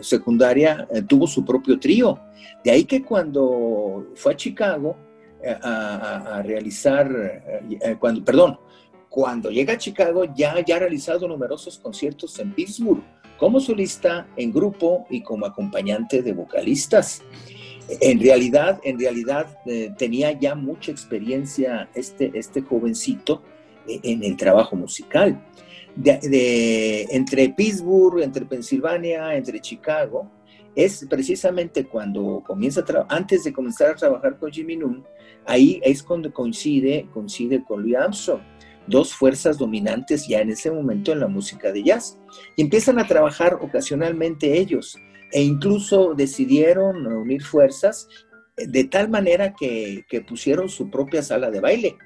secundaria, 0.00 0.86
tuvo 1.08 1.26
su 1.26 1.44
propio 1.44 1.78
trío. 1.78 2.20
De 2.62 2.70
ahí 2.70 2.84
que 2.84 3.02
cuando 3.02 4.06
fue 4.14 4.32
a 4.32 4.36
Chicago 4.36 4.96
a, 5.62 6.42
realizar, 6.44 7.42
cuando, 7.98 8.24
perdón, 8.24 8.58
cuando 9.10 9.50
llega 9.50 9.74
a 9.74 9.78
Chicago 9.78 10.24
ya, 10.34 10.64
ya 10.64 10.76
ha 10.76 10.78
realizado 10.78 11.28
numerosos 11.28 11.78
conciertos 11.78 12.38
en 12.38 12.54
Pittsburgh, 12.54 13.02
como 13.38 13.60
solista, 13.60 14.26
en 14.36 14.52
grupo 14.52 15.06
y 15.10 15.22
como 15.22 15.44
acompañante 15.44 16.22
de 16.22 16.32
vocalistas. 16.32 17.22
En 17.88 18.20
realidad, 18.20 18.80
en 18.82 18.98
realidad 18.98 19.46
tenía 19.98 20.32
ya 20.32 20.54
mucha 20.54 20.90
experiencia 20.90 21.88
este, 21.94 22.30
este 22.34 22.62
jovencito 22.62 23.42
en 23.86 24.24
el 24.24 24.36
trabajo 24.36 24.76
musical. 24.76 25.40
De, 25.94 27.02
entre 27.10 27.50
Pittsburgh, 27.50 28.20
entre 28.20 28.46
Pensilvania, 28.46 29.36
entre 29.36 29.60
Chicago, 29.60 30.28
es 30.74 31.06
precisamente 31.08 31.84
cuando 31.84 32.42
comienza 32.44 32.80
a 32.80 33.14
antes 33.14 33.44
de 33.44 33.52
comenzar 33.52 33.90
a 33.90 33.94
trabajar 33.94 34.38
con 34.38 34.50
Jimmy 34.50 34.76
Noon, 34.76 35.04
ahí 35.46 35.80
es 35.84 36.02
cuando 36.02 36.32
coincide, 36.32 37.06
coincide 37.12 37.62
con 37.62 37.82
Louis 37.82 37.96
Armstrong, 37.96 38.40
dos 38.86 39.14
fuerzas 39.14 39.56
dominantes 39.56 40.26
ya 40.26 40.40
en 40.40 40.50
ese 40.50 40.70
momento 40.70 41.12
en 41.12 41.20
la 41.20 41.28
música 41.28 41.70
de 41.70 41.84
jazz. 41.84 42.18
Y 42.56 42.62
empiezan 42.62 42.98
a 42.98 43.06
trabajar 43.06 43.58
ocasionalmente 43.60 44.58
ellos, 44.58 44.98
e 45.34 45.42
incluso 45.42 46.14
decidieron 46.14 47.04
unir 47.08 47.42
fuerzas 47.42 48.08
de 48.56 48.84
tal 48.84 49.08
manera 49.08 49.52
que, 49.52 50.04
pusieron 50.28 50.68
su 50.68 50.88
propia 50.88 51.24
sala 51.24 51.50
de 51.50 51.60
baile. 51.60 51.96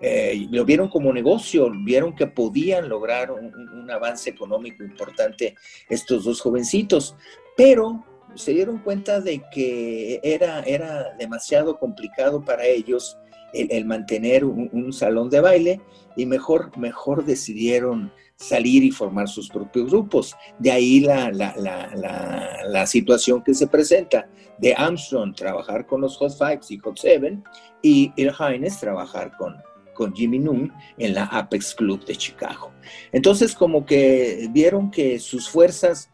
Eh, 0.00 0.48
lo 0.50 0.64
vieron 0.64 0.88
como 0.88 1.12
negocio, 1.12 1.70
vieron 1.84 2.16
que 2.16 2.26
podían 2.26 2.88
lograr 2.88 3.30
un, 3.30 3.88
avance 3.88 4.30
económico 4.30 4.82
importante 4.84 5.54
estos 5.88 6.24
dos 6.24 6.40
jovencitos, 6.40 7.16
pero 7.56 8.04
se 8.34 8.52
dieron 8.52 8.78
cuenta 8.78 9.20
de 9.20 9.42
que 9.52 10.20
era, 10.22 10.60
era 10.62 11.14
demasiado 11.18 11.78
complicado 11.78 12.44
para 12.44 12.64
ellos 12.64 13.16
el, 13.52 13.84
mantener 13.84 14.44
un, 14.44 14.92
salón 14.92 15.30
de 15.30 15.40
baile 15.40 15.80
y 16.16 16.26
mejor, 16.26 16.76
mejor 16.78 17.24
decidieron 17.24 18.12
salir 18.40 18.82
y 18.82 18.90
formar 18.90 19.28
sus 19.28 19.48
propios 19.48 19.90
grupos. 19.90 20.34
De 20.58 20.72
ahí 20.72 21.00
la, 21.00 21.30
la, 21.30 21.54
la, 21.56 22.62
la, 22.66 22.86
situación 22.86 23.42
que 23.44 23.54
se 23.54 23.66
presenta 23.66 24.28
de 24.58 24.74
Armstrong 24.74 25.34
trabajar 25.34 25.86
con 25.86 26.00
los 26.00 26.16
Hot 26.16 26.36
Fives 26.36 26.70
y 26.70 26.78
Hot 26.78 26.96
Seven 26.98 27.44
y 27.82 28.12
El 28.16 28.32
Hines 28.38 28.80
trabajar 28.80 29.36
con, 29.36 29.56
con 29.94 30.14
Jimmy 30.14 30.38
Noon 30.38 30.72
en 30.96 31.14
la 31.14 31.24
Apex 31.24 31.74
Club 31.74 32.04
de 32.06 32.16
Chicago. 32.16 32.72
Entonces, 33.12 33.54
como 33.54 33.84
que 33.84 34.48
vieron 34.50 34.90
que 34.90 35.18
sus 35.18 35.48
fuerzas, 35.48 36.10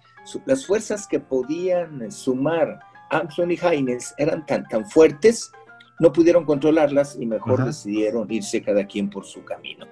las 0.46 0.66
fuerzas 0.66 1.06
que 1.06 1.20
podían 1.20 2.10
sumar 2.10 2.80
Anthony 3.10 3.56
Haynes 3.62 4.14
eran 4.18 4.44
tan, 4.46 4.66
tan 4.68 4.84
fuertes, 4.90 5.52
no 6.00 6.12
pudieron 6.12 6.44
controlarlas 6.44 7.16
y 7.18 7.24
mejor 7.24 7.64
decidieron 7.64 8.30
irse 8.30 8.60
cada 8.62 8.84
quien 8.84 9.08
por 9.08 9.24
su 9.24 9.44
camino. 9.44 9.86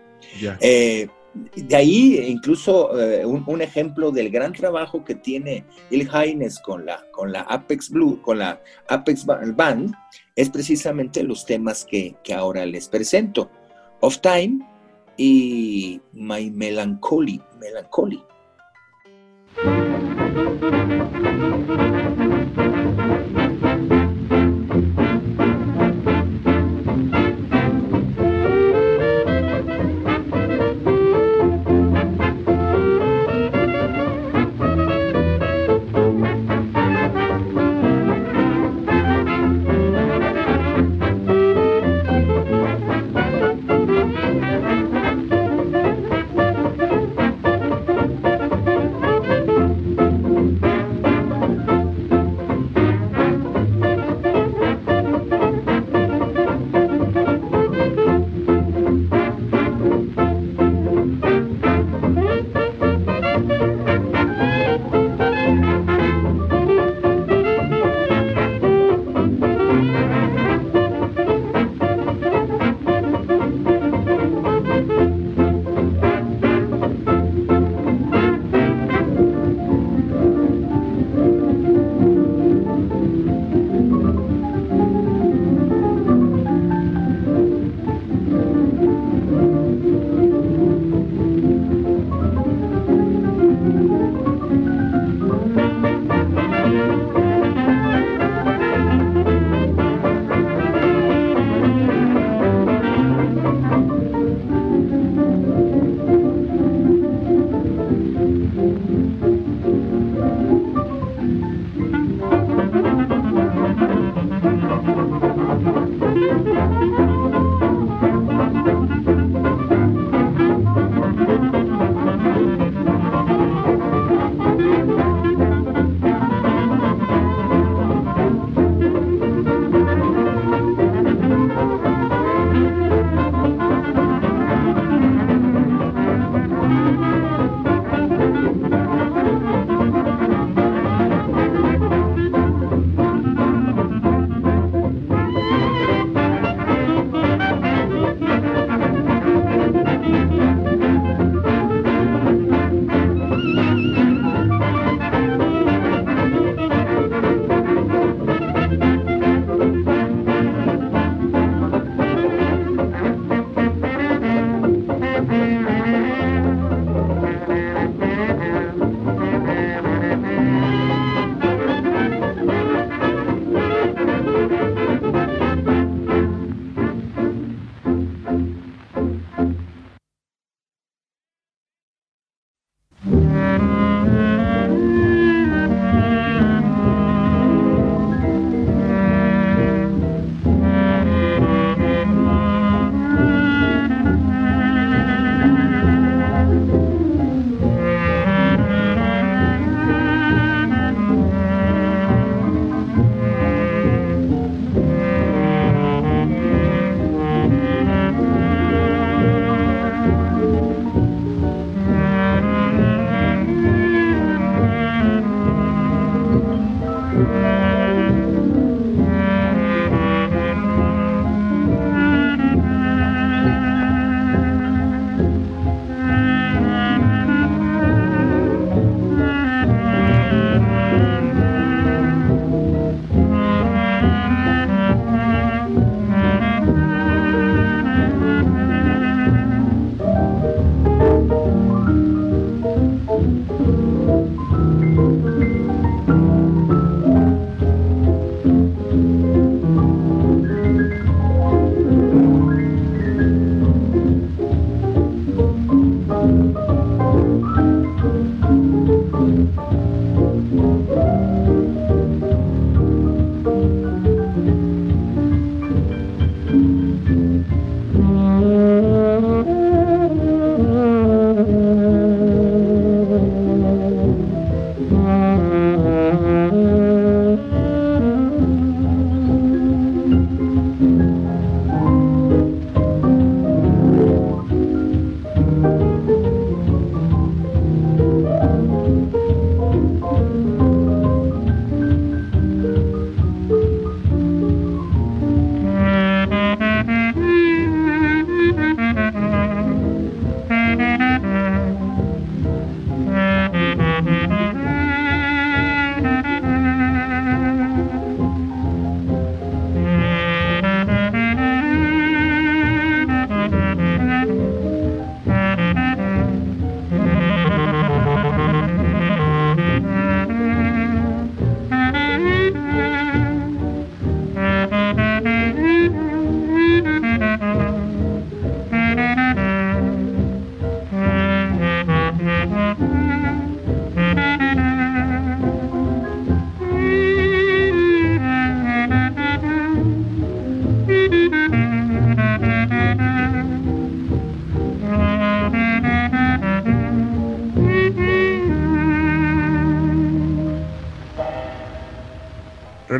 Eh, 0.60 1.08
de 1.34 1.76
ahí 1.76 2.18
incluso 2.26 3.00
eh, 3.00 3.24
un, 3.24 3.60
ejemplo 3.60 4.10
del 4.10 4.30
gran 4.30 4.52
trabajo 4.52 5.04
que 5.04 5.14
tiene 5.14 5.64
el 5.90 6.08
Haynes 6.12 6.60
con 6.60 6.86
la, 6.86 7.04
con 7.10 7.32
la 7.32 7.42
Apex 7.42 7.90
Blue, 7.90 8.20
con 8.22 8.38
la 8.38 8.60
Apex 8.88 9.26
Band, 9.26 9.94
es 10.36 10.50
precisamente 10.50 11.22
los 11.22 11.44
temas 11.44 11.84
que, 11.84 12.16
que 12.22 12.34
ahora 12.34 12.66
les 12.66 12.88
presento 12.88 13.50
of 14.00 14.18
Time 14.18 14.60
y 15.16 16.00
My 16.12 16.50
Melancholy. 16.50 17.40
Melancholy. 17.58 18.22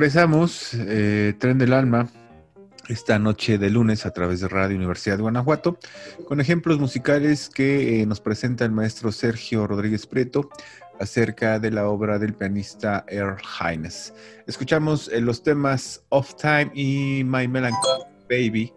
Regresamos, 0.05 0.75
eh, 0.75 1.33
Tren 1.39 1.57
del 1.57 1.73
Alma, 1.73 2.11
esta 2.91 3.19
noche 3.19 3.57
de 3.57 3.71
lunes 3.71 4.05
a 4.05 4.11
través 4.11 4.41
de 4.41 4.49
Radio 4.49 4.77
Universidad 4.77 5.17
de 5.17 5.23
Guanajuato, 5.23 5.79
con 6.29 6.43
ejemplos 6.43 6.79
musicales 6.79 7.49
que 7.49 8.03
eh, 8.03 8.05
nos 8.05 8.21
presenta 8.21 8.67
el 8.67 8.71
maestro 8.71 9.13
Sergio 9.13 9.67
Rodríguez 9.67 10.07
Prieto 10.07 10.51
acerca 11.01 11.59
de 11.59 11.71
la 11.71 11.89
obra 11.89 12.19
del 12.19 12.35
pianista 12.35 13.07
Earl 13.09 13.39
Hines. 13.59 14.13
Escuchamos 14.47 15.09
eh, 15.09 15.23
los 15.23 15.43
temas 15.43 16.05
Off 16.11 16.35
Time 16.35 16.71
y 16.75 17.25
My 17.25 17.49
Melancholy 17.49 18.05
Baby 18.29 18.75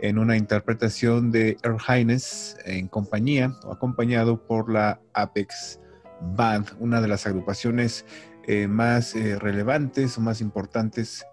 en 0.00 0.16
una 0.16 0.34
interpretación 0.34 1.30
de 1.30 1.58
Earl 1.62 1.76
Hines 1.86 2.56
en 2.64 2.88
compañía 2.88 3.54
o 3.64 3.72
acompañado 3.72 4.42
por 4.42 4.72
la 4.72 4.98
Apex 5.12 5.78
Band, 6.22 6.70
una 6.78 7.02
de 7.02 7.08
las 7.08 7.26
agrupaciones 7.26 8.06
eh, 8.46 8.66
más 8.66 9.14
eh, 9.14 9.38
relevantes 9.38 10.18
o 10.18 10.20
más 10.20 10.42
importantes 10.42 11.24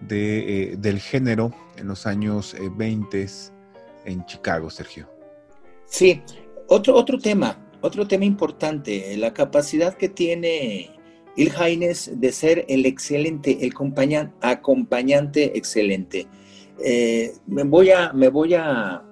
de, 0.00 0.72
eh, 0.72 0.76
del 0.76 1.00
género 1.00 1.52
en 1.76 1.88
los 1.88 2.06
años 2.06 2.54
20 2.76 3.26
en 4.04 4.24
Chicago, 4.26 4.70
Sergio. 4.70 5.08
Sí, 5.86 6.22
otro, 6.68 6.94
otro 6.94 7.18
tema, 7.18 7.58
otro 7.80 8.06
tema 8.06 8.24
importante, 8.24 9.16
la 9.16 9.34
capacidad 9.34 9.94
que 9.94 10.08
tiene 10.08 10.90
Il 11.36 11.52
Haines 11.56 12.20
de 12.20 12.30
ser 12.30 12.64
el 12.68 12.86
excelente, 12.86 13.58
el 13.66 13.72
acompañante 14.40 15.58
excelente. 15.58 16.28
me 17.46 17.64
voy 17.64 17.90
a, 17.90 18.12
me 18.12 18.28
voy 18.28 18.54
a, 18.54 19.02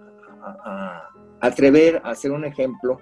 a, 0.43 1.09
atrever 1.41 2.01
a 2.05 2.11
hacer 2.11 2.31
un 2.31 2.45
ejemplo 2.45 3.01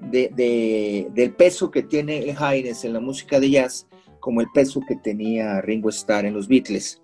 de, 0.00 1.08
del 1.14 1.34
peso 1.34 1.70
que 1.70 1.82
tiene 1.82 2.34
Haines 2.38 2.84
en 2.84 2.92
la 2.92 3.00
música 3.00 3.40
de 3.40 3.50
jazz 3.50 3.86
como 4.26 4.40
el 4.40 4.48
peso 4.52 4.80
que 4.86 4.96
tenía 4.96 5.60
Ringo 5.60 5.88
Starr 5.88 6.24
en 6.26 6.34
los 6.34 6.48
Beatles. 6.48 7.00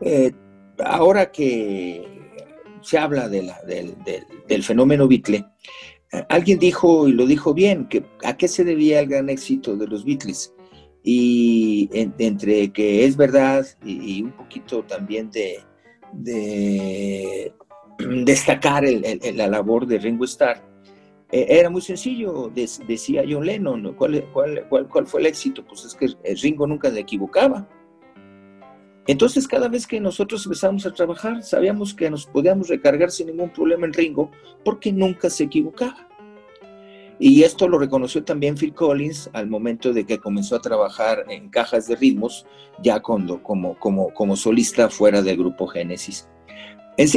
Eh, 0.00 0.30
ahora 0.78 1.32
que 1.32 2.06
se 2.80 2.96
habla 2.96 3.28
del, 3.28 3.52
fenómeno 4.62 5.08
Beatle, 5.08 5.44
eh, 6.12 6.24
alguien 6.28 6.60
dijo, 6.60 7.08
y 7.08 7.12
lo 7.12 7.26
dijo 7.26 7.54
bien, 7.54 7.88
que 7.88 8.04
a 8.22 8.36
qué 8.36 8.46
se 8.46 8.62
debía 8.62 9.00
el 9.00 9.08
gran 9.08 9.28
éxito 9.28 9.76
de 9.76 9.88
los 9.88 10.04
Beatles. 10.04 10.54
Y 11.02 11.88
entre 11.92 12.72
que 12.72 13.04
es 13.04 13.16
verdad 13.16 13.66
y, 13.84 14.22
un 14.22 14.30
poquito 14.32 14.84
también 14.84 15.28
de, 15.32 15.64
destacar 18.24 18.84
la 19.34 19.46
labor 19.48 19.88
de 19.88 19.98
Ringo 19.98 20.24
Starr, 20.24 20.69
eh, 21.32 21.46
era 21.48 21.70
muy 21.70 21.80
sencillo, 21.80 22.50
decía 22.86 23.22
John 23.28 23.46
Lennon, 23.46 23.94
¿cuál, 23.94 24.26
cuál, 24.68 25.06
fue 25.06 25.20
el 25.20 25.26
éxito? 25.26 25.64
Pues 25.64 25.84
es 25.84 25.94
que 25.94 26.08
Ringo 26.42 26.66
nunca 26.66 26.90
se 26.90 27.00
equivocaba. 27.00 27.68
Entonces, 29.06 29.48
cada 29.48 29.68
vez 29.68 29.86
que 29.86 30.00
nosotros 30.00 30.44
empezamos 30.44 30.86
a 30.86 30.92
trabajar, 30.92 31.42
sabíamos 31.42 31.94
que 31.94 32.10
nos 32.10 32.26
podíamos 32.26 32.68
recargar 32.68 33.10
sin 33.10 33.28
ningún 33.28 33.50
problema 33.50 33.86
en 33.86 33.92
Ringo, 33.92 34.30
porque 34.64 34.92
nunca 34.92 35.30
se 35.30 35.44
equivocaba. 35.44 36.08
Y 37.18 37.42
esto 37.42 37.68
lo 37.68 37.78
reconoció 37.78 38.24
también 38.24 38.56
Phil 38.56 38.72
Collins 38.72 39.28
al 39.34 39.46
momento 39.46 39.92
de 39.92 40.06
que 40.06 40.18
comenzó 40.18 40.56
a 40.56 40.60
trabajar 40.60 41.26
en 41.28 41.50
cajas 41.50 41.86
de 41.86 41.96
ritmos, 41.96 42.46
ya 42.82 43.00
cuando, 43.00 43.42
como, 43.42 43.78
como, 43.78 44.12
como 44.14 44.36
solista 44.36 44.88
fuera 44.88 45.20
del 45.22 45.36
grupo 45.36 45.66
Génesis. 45.66 46.28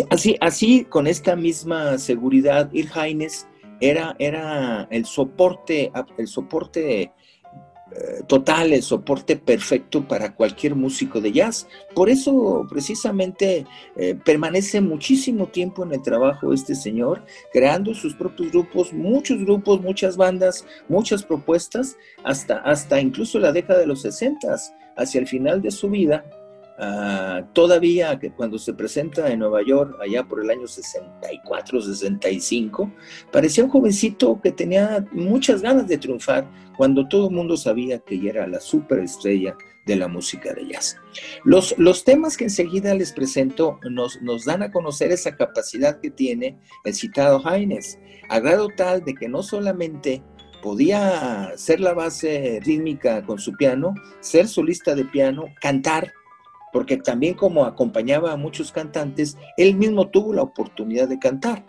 Así, 0.09 0.35
así, 0.41 0.85
con 0.85 1.07
esta 1.07 1.35
misma 1.35 1.97
seguridad, 1.97 2.69
Ir 2.73 2.89
Haines 2.93 3.47
era, 3.89 4.87
el 4.89 5.05
soporte, 5.05 5.91
el 6.17 6.27
soporte 6.27 7.01
eh, 7.95 8.23
total, 8.27 8.73
el 8.73 8.81
soporte 8.81 9.35
perfecto 9.35 10.07
para 10.07 10.33
cualquier 10.33 10.73
músico 10.73 11.19
de 11.21 11.31
jazz. 11.31 11.67
Por 11.93 12.09
eso 12.09 12.65
precisamente 12.69 13.65
eh, 13.97 14.15
permanece 14.15 14.81
muchísimo 14.81 15.47
tiempo 15.47 15.83
en 15.83 15.93
el 15.93 16.01
trabajo 16.01 16.53
este 16.53 16.75
señor, 16.75 17.23
creando 17.51 17.93
sus 17.93 18.15
propios 18.15 18.51
grupos, 18.51 18.93
muchos 18.93 19.39
grupos, 19.39 19.81
muchas 19.81 20.17
bandas, 20.17 20.65
muchas 20.87 21.23
propuestas, 21.23 21.97
hasta, 22.23 22.57
hasta 22.59 22.99
incluso 22.99 23.37
la 23.37 23.51
década 23.51 23.79
de 23.79 23.87
los 23.87 24.01
60, 24.01 24.55
hacia 24.95 25.19
el 25.19 25.27
final 25.27 25.61
de 25.61 25.71
su 25.71 25.89
vida, 25.89 26.25
Ah, 26.79 27.45
todavía 27.53 28.17
que 28.17 28.31
cuando 28.31 28.57
se 28.57 28.73
presenta 28.73 29.29
en 29.31 29.39
Nueva 29.39 29.61
York, 29.63 29.95
allá 30.01 30.23
por 30.23 30.41
el 30.41 30.49
año 30.49 30.67
64, 30.67 31.81
65, 31.81 32.91
parecía 33.31 33.63
un 33.63 33.69
jovencito 33.69 34.39
que 34.41 34.51
tenía 34.51 35.05
muchas 35.11 35.61
ganas 35.61 35.87
de 35.87 35.99
triunfar 35.99 36.49
cuando 36.75 37.07
todo 37.07 37.29
el 37.29 37.35
mundo 37.35 37.57
sabía 37.57 37.99
que 37.99 38.15
ella 38.15 38.31
era 38.31 38.47
la 38.47 38.59
superestrella 38.59 39.55
de 39.85 39.95
la 39.97 40.07
música 40.07 40.53
de 40.53 40.67
jazz. 40.67 40.97
Los, 41.43 41.75
los 41.77 42.03
temas 42.03 42.37
que 42.37 42.45
enseguida 42.45 42.95
les 42.95 43.11
presento 43.11 43.79
nos, 43.89 44.21
nos 44.21 44.45
dan 44.45 44.63
a 44.63 44.71
conocer 44.71 45.11
esa 45.11 45.35
capacidad 45.35 45.99
que 45.99 46.09
tiene 46.09 46.57
el 46.85 46.95
citado 46.95 47.41
Haines, 47.45 47.99
a 48.29 48.39
grado 48.39 48.69
tal 48.75 49.03
de 49.03 49.13
que 49.13 49.29
no 49.29 49.43
solamente 49.43 50.23
podía 50.63 51.51
ser 51.57 51.81
la 51.81 51.93
base 51.93 52.59
rítmica 52.63 53.23
con 53.25 53.37
su 53.37 53.53
piano, 53.53 53.93
ser 54.21 54.47
solista 54.47 54.95
de 54.95 55.03
piano, 55.03 55.45
cantar, 55.61 56.13
porque 56.73 56.97
también 56.97 57.35
como 57.35 57.63
acompañaba 57.63 58.33
a 58.33 58.37
muchos 58.37 58.71
cantantes, 58.71 59.37
él 59.55 59.75
mismo 59.75 60.09
tuvo 60.09 60.33
la 60.33 60.41
oportunidad 60.41 61.07
de 61.07 61.19
cantar, 61.19 61.63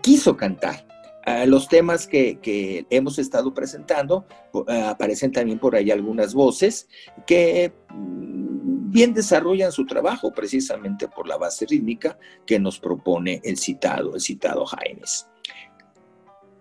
quiso 0.00 0.36
cantar. 0.36 0.86
Ah, 1.26 1.44
los 1.44 1.68
temas 1.68 2.06
que, 2.06 2.86
hemos 2.88 3.18
estado 3.18 3.52
presentando, 3.52 4.24
ah, 4.68 4.90
aparecen 4.90 5.32
también 5.32 5.58
por 5.58 5.74
ahí 5.74 5.90
algunas 5.90 6.32
voces 6.32 6.88
que 7.26 7.72
mm, 7.90 8.90
bien 8.90 9.12
desarrollan 9.12 9.72
su 9.72 9.84
trabajo 9.84 10.32
precisamente 10.32 11.08
por 11.08 11.28
la 11.28 11.36
base 11.36 11.66
rítmica 11.66 12.16
que 12.46 12.58
nos 12.58 12.78
propone 12.78 13.40
el 13.44 13.58
citado, 13.58 14.14
el 14.14 14.20
citado 14.20 14.64
Jaime. 14.64 15.02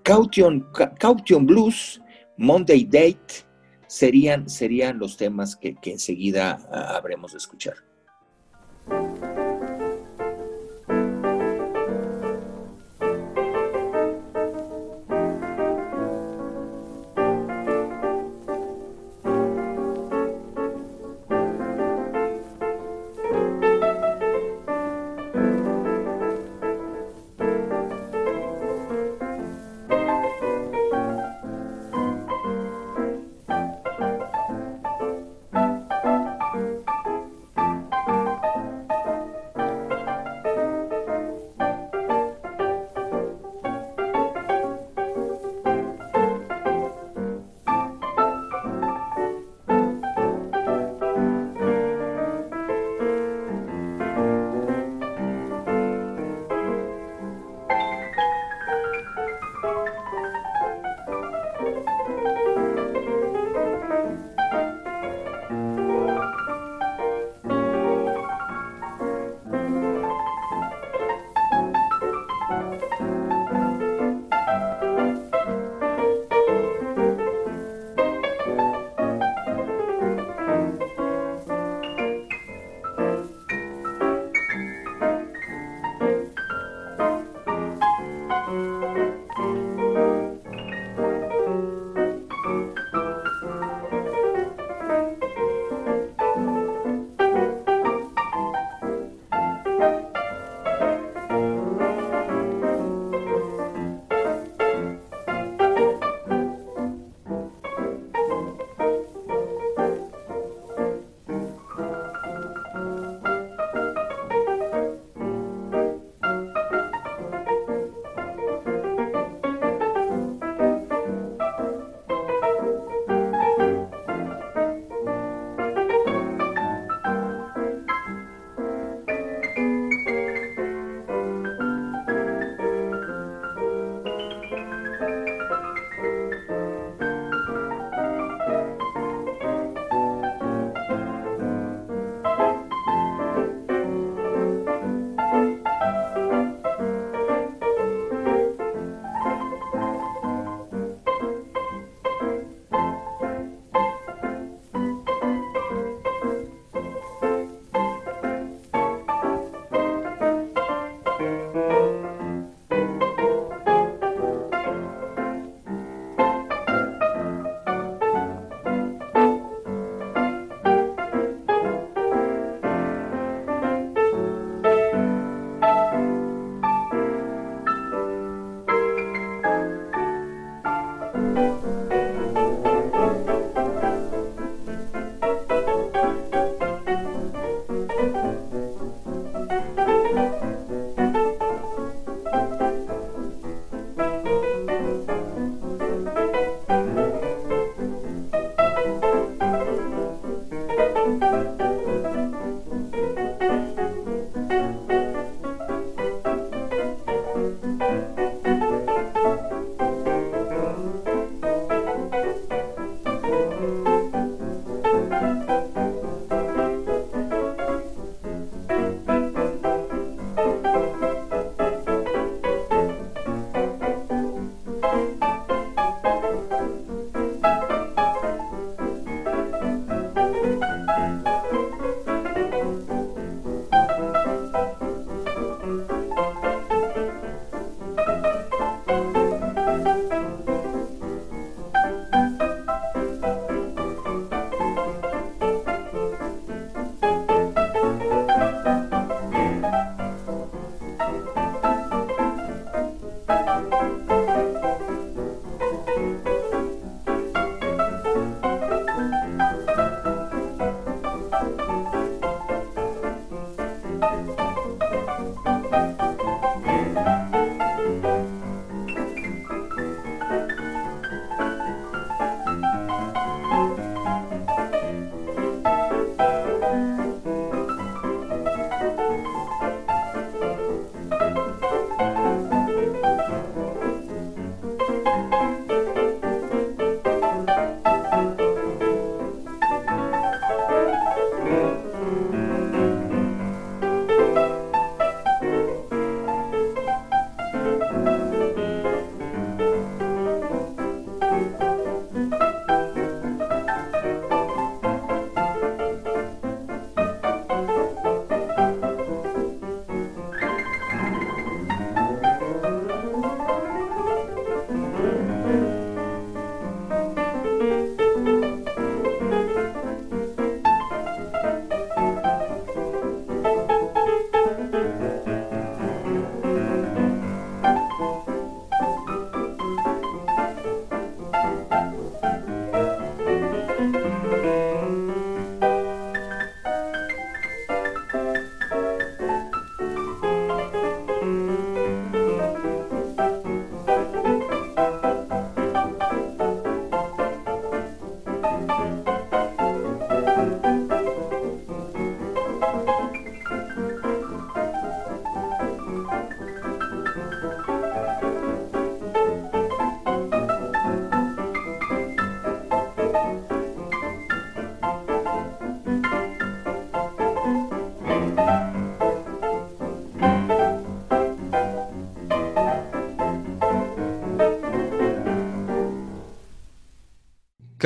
Caution, 0.03 0.67
Caution 0.97 1.45
Blues, 1.45 2.01
Monday 2.37 2.83
Date, 2.83 3.45
serían, 3.89 4.47
serían 4.49 4.99
los 4.99 5.17
temas 5.17 5.55
que, 5.55 5.75
que 5.75 5.91
enseguida 5.91 6.59
uh, 6.71 6.95
habremos 6.95 7.31
de 7.31 7.39
escuchar. 7.39 7.88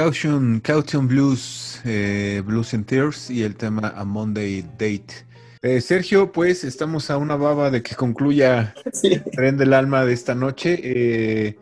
Caution, 0.03 0.59
Caution 0.59 1.07
Blues, 1.07 1.79
eh, 1.85 2.43
Blues 2.45 2.73
and 2.73 2.85
Tears 2.85 3.29
y 3.29 3.43
el 3.43 3.55
tema 3.55 3.93
A 3.95 4.03
Monday 4.03 4.61
Date. 4.61 5.25
Eh, 5.61 5.79
Sergio, 5.79 6.29
pues 6.33 6.65
estamos 6.65 7.09
a 7.09 7.15
una 7.15 7.37
baba 7.37 7.71
de 7.71 7.81
que 7.81 7.95
concluya 7.95 8.73
el 9.03 9.23
tren 9.23 9.55
del 9.55 9.73
alma 9.73 10.03
de 10.03 10.11
esta 10.11 10.35
noche 10.35 10.77
eh, 10.83 11.57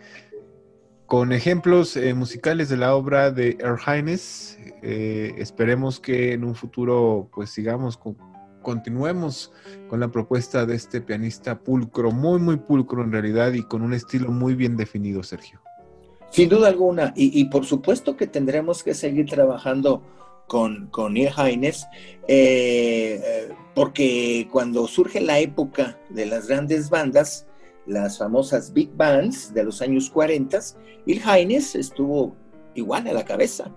con 1.06 1.34
ejemplos 1.34 1.96
musicales 2.16 2.68
de 2.70 2.78
la 2.78 2.96
obra 2.96 3.30
de 3.30 3.60
Her 3.60 3.78
Highness. 3.78 4.58
esperemos 4.82 6.00
que 6.00 6.34
en 6.34 6.44
un 6.44 6.56
futuro 6.56 7.30
pues 7.32 7.52
sigamos 7.52 7.96
con, 7.96 8.18
continuemos 8.64 9.54
con 9.88 10.00
la 10.00 10.08
propuesta 10.08 10.66
de 10.66 10.78
este 10.78 11.00
pianista 11.00 11.60
pulcro, 11.60 12.10
muy 12.10 12.40
muy 12.40 12.58
pulcro 12.58 13.04
en 13.04 13.12
realidad 13.12 13.54
y 13.54 13.62
con 13.62 13.84
un 13.84 13.94
estilo 13.94 14.32
muy 14.32 14.56
bien 14.56 14.78
definido, 14.78 15.22
Sergio. 15.22 15.62
Sin 16.32 16.48
duda 16.48 16.70
alguna, 16.70 17.14
y, 17.16 17.46
por 17.46 17.66
supuesto 17.66 18.16
que 18.16 18.26
tendremos 18.26 18.84
que 18.84 18.94
seguir 18.94 19.26
trabajando 19.26 20.02
con, 20.48 20.88
con 20.88 21.14
Neil 21.14 21.30
Haines, 21.36 21.86
eh, 22.28 23.50
porque 23.76 24.48
cuando 24.50 24.88
surge 24.88 25.20
la 25.20 25.40
época 25.40 26.00
de 26.10 26.26
las 26.26 26.48
grandes 26.48 26.90
bandas, 26.90 27.48
las 27.86 28.18
famosas 28.18 28.72
big 28.72 28.92
bands 28.96 29.54
de 29.54 29.66
los 29.66 29.82
años 29.82 30.10
40, 30.10 30.58
Neil 31.06 31.22
Haines 31.26 31.76
estuvo 31.76 32.36
igual 32.76 33.08
a 33.08 33.14
la 33.14 33.26
cabeza. 33.26 33.70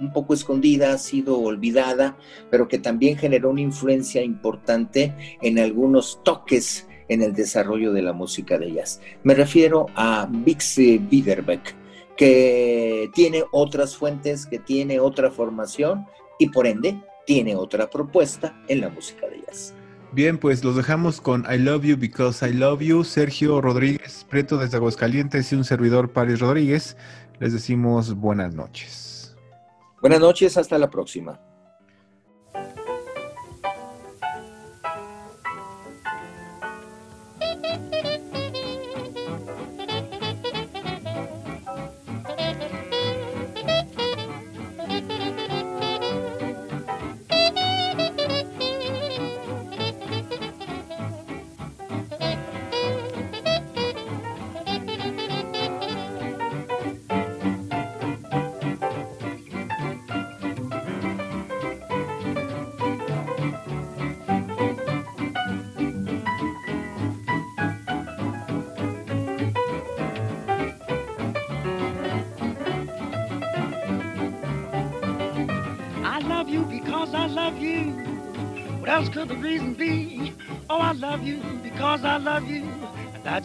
un 0.00 0.12
poco 0.12 0.32
escondida, 0.32 0.92
ha 0.92 0.98
sido 0.98 1.38
olvidada, 1.40 2.16
pero 2.50 2.68
que 2.68 2.78
también 2.78 3.18
generó 3.18 3.50
una 3.50 3.60
influencia 3.60 4.22
importante 4.22 5.14
en 5.42 5.58
algunos 5.58 6.22
toques 6.24 6.86
en 7.08 7.22
el 7.22 7.34
desarrollo 7.34 7.92
de 7.92 8.02
la 8.02 8.12
música 8.12 8.56
de 8.58 8.72
jazz. 8.72 9.00
Me 9.24 9.34
refiero 9.34 9.86
a 9.96 10.26
Bixie 10.30 10.98
Biederbeck, 10.98 11.74
que 12.16 13.10
tiene 13.12 13.42
otras 13.50 13.96
fuentes, 13.96 14.46
que 14.46 14.60
tiene 14.60 15.00
otra 15.00 15.30
formación 15.30 16.06
y 16.38 16.48
por 16.48 16.66
ende 16.66 17.02
tiene 17.26 17.56
otra 17.56 17.90
propuesta 17.90 18.62
en 18.68 18.80
la 18.80 18.88
música 18.88 19.28
de 19.28 19.42
jazz. 19.42 19.74
Bien, 20.12 20.38
pues 20.38 20.64
los 20.64 20.74
dejamos 20.74 21.20
con 21.20 21.46
I 21.48 21.56
Love 21.58 21.84
You 21.84 21.96
Because 21.96 22.48
I 22.48 22.52
Love 22.52 22.80
You, 22.80 23.04
Sergio 23.04 23.60
Rodríguez 23.60 24.26
Preto 24.28 24.58
desde 24.58 24.76
Aguascalientes 24.76 25.52
y 25.52 25.54
un 25.54 25.64
servidor 25.64 26.10
Paris 26.10 26.40
Rodríguez. 26.40 26.96
Les 27.38 27.52
decimos 27.52 28.14
buenas 28.14 28.52
noches. 28.52 29.36
Buenas 30.00 30.18
noches, 30.18 30.56
hasta 30.56 30.78
la 30.78 30.90
próxima. 30.90 31.40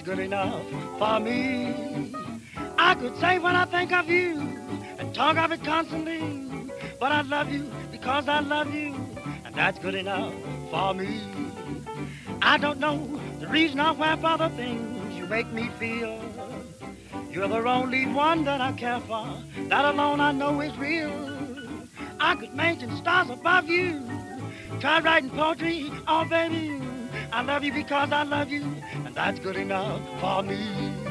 Good 0.05 0.19
enough 0.19 0.63
for 0.99 1.19
me. 1.19 2.13
I 2.77 2.93
could 2.93 3.17
say 3.17 3.39
what 3.39 3.55
I 3.55 3.65
think 3.65 3.91
of 3.91 4.07
you 4.07 4.39
and 4.99 5.13
talk 5.15 5.35
of 5.37 5.51
it 5.51 5.63
constantly, 5.63 6.19
but 6.99 7.11
I 7.11 7.21
love 7.21 7.51
you 7.51 7.65
because 7.91 8.27
I 8.27 8.41
love 8.41 8.71
you, 8.71 8.93
and 9.43 9.55
that's 9.55 9.79
good 9.79 9.95
enough 9.95 10.33
for 10.69 10.93
me. 10.93 11.19
I 12.43 12.59
don't 12.59 12.79
know 12.79 13.19
the 13.39 13.47
reason 13.47 13.79
or 13.79 13.93
why 13.95 14.15
for 14.15 14.37
the 14.37 14.49
things 14.55 15.15
you 15.15 15.25
make 15.25 15.51
me 15.51 15.69
feel. 15.79 16.21
You're 17.31 17.47
the 17.47 17.67
only 17.67 18.05
one 18.05 18.45
that 18.45 18.61
I 18.61 18.71
care 18.73 18.99
for. 19.01 19.27
That 19.69 19.85
alone 19.85 20.19
I 20.19 20.31
know 20.31 20.61
is 20.61 20.77
real. 20.77 21.34
I 22.25 22.33
could 22.33 22.55
mention 22.55 22.97
stars 22.97 23.29
above 23.29 23.69
you. 23.69 24.01
Try 24.79 24.99
writing 24.99 25.29
poetry, 25.29 25.91
oh 26.07 26.25
baby. 26.25 26.81
I 27.31 27.43
love 27.43 27.63
you 27.63 27.71
because 27.71 28.11
I 28.11 28.23
love 28.23 28.49
you, 28.49 28.63
and 29.05 29.13
that's 29.13 29.37
good 29.39 29.55
enough 29.55 30.01
for 30.19 30.41
me. 30.41 31.04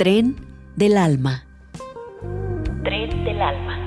Tren 0.00 0.34
del 0.76 0.96
Alma. 0.96 1.44
Tren 2.84 3.22
del 3.22 3.42
alma. 3.42 3.78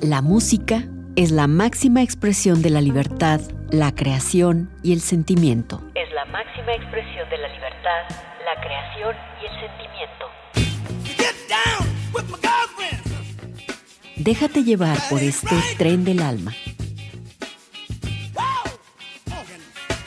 La 0.00 0.22
música 0.22 0.84
es 1.16 1.32
la 1.32 1.48
máxima 1.48 2.04
expresión 2.04 2.62
de 2.62 2.70
la 2.70 2.80
libertad, 2.80 3.40
la 3.68 3.92
creación 3.92 4.70
y 4.84 4.92
el 4.92 5.00
sentimiento. 5.00 5.82
Es 5.96 6.08
la 6.14 6.24
máxima 6.26 6.72
expresión 6.74 7.28
de 7.30 7.38
la 7.38 7.48
libertad, 7.48 8.04
la 8.44 8.60
creación 8.62 9.16
y 9.42 9.46
el 9.46 9.54
sentimiento. 9.58 10.24
Get 11.16 11.34
down 11.48 11.88
with 12.14 12.30
my 12.30 12.38
girlfriend. 12.40 13.02
Déjate 14.14 14.62
llevar 14.62 14.98
por 15.10 15.20
este 15.20 15.56
tren 15.76 16.04
del 16.04 16.22
alma. 16.22 16.52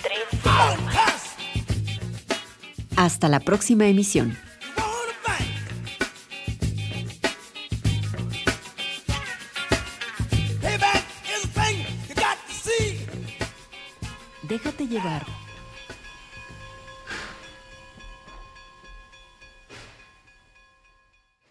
Tren 0.02 0.42
del 0.42 0.52
alma. 0.54 0.92
Hasta 2.96 3.28
la 3.28 3.42
próxima 3.42 3.88
emisión. 3.88 4.47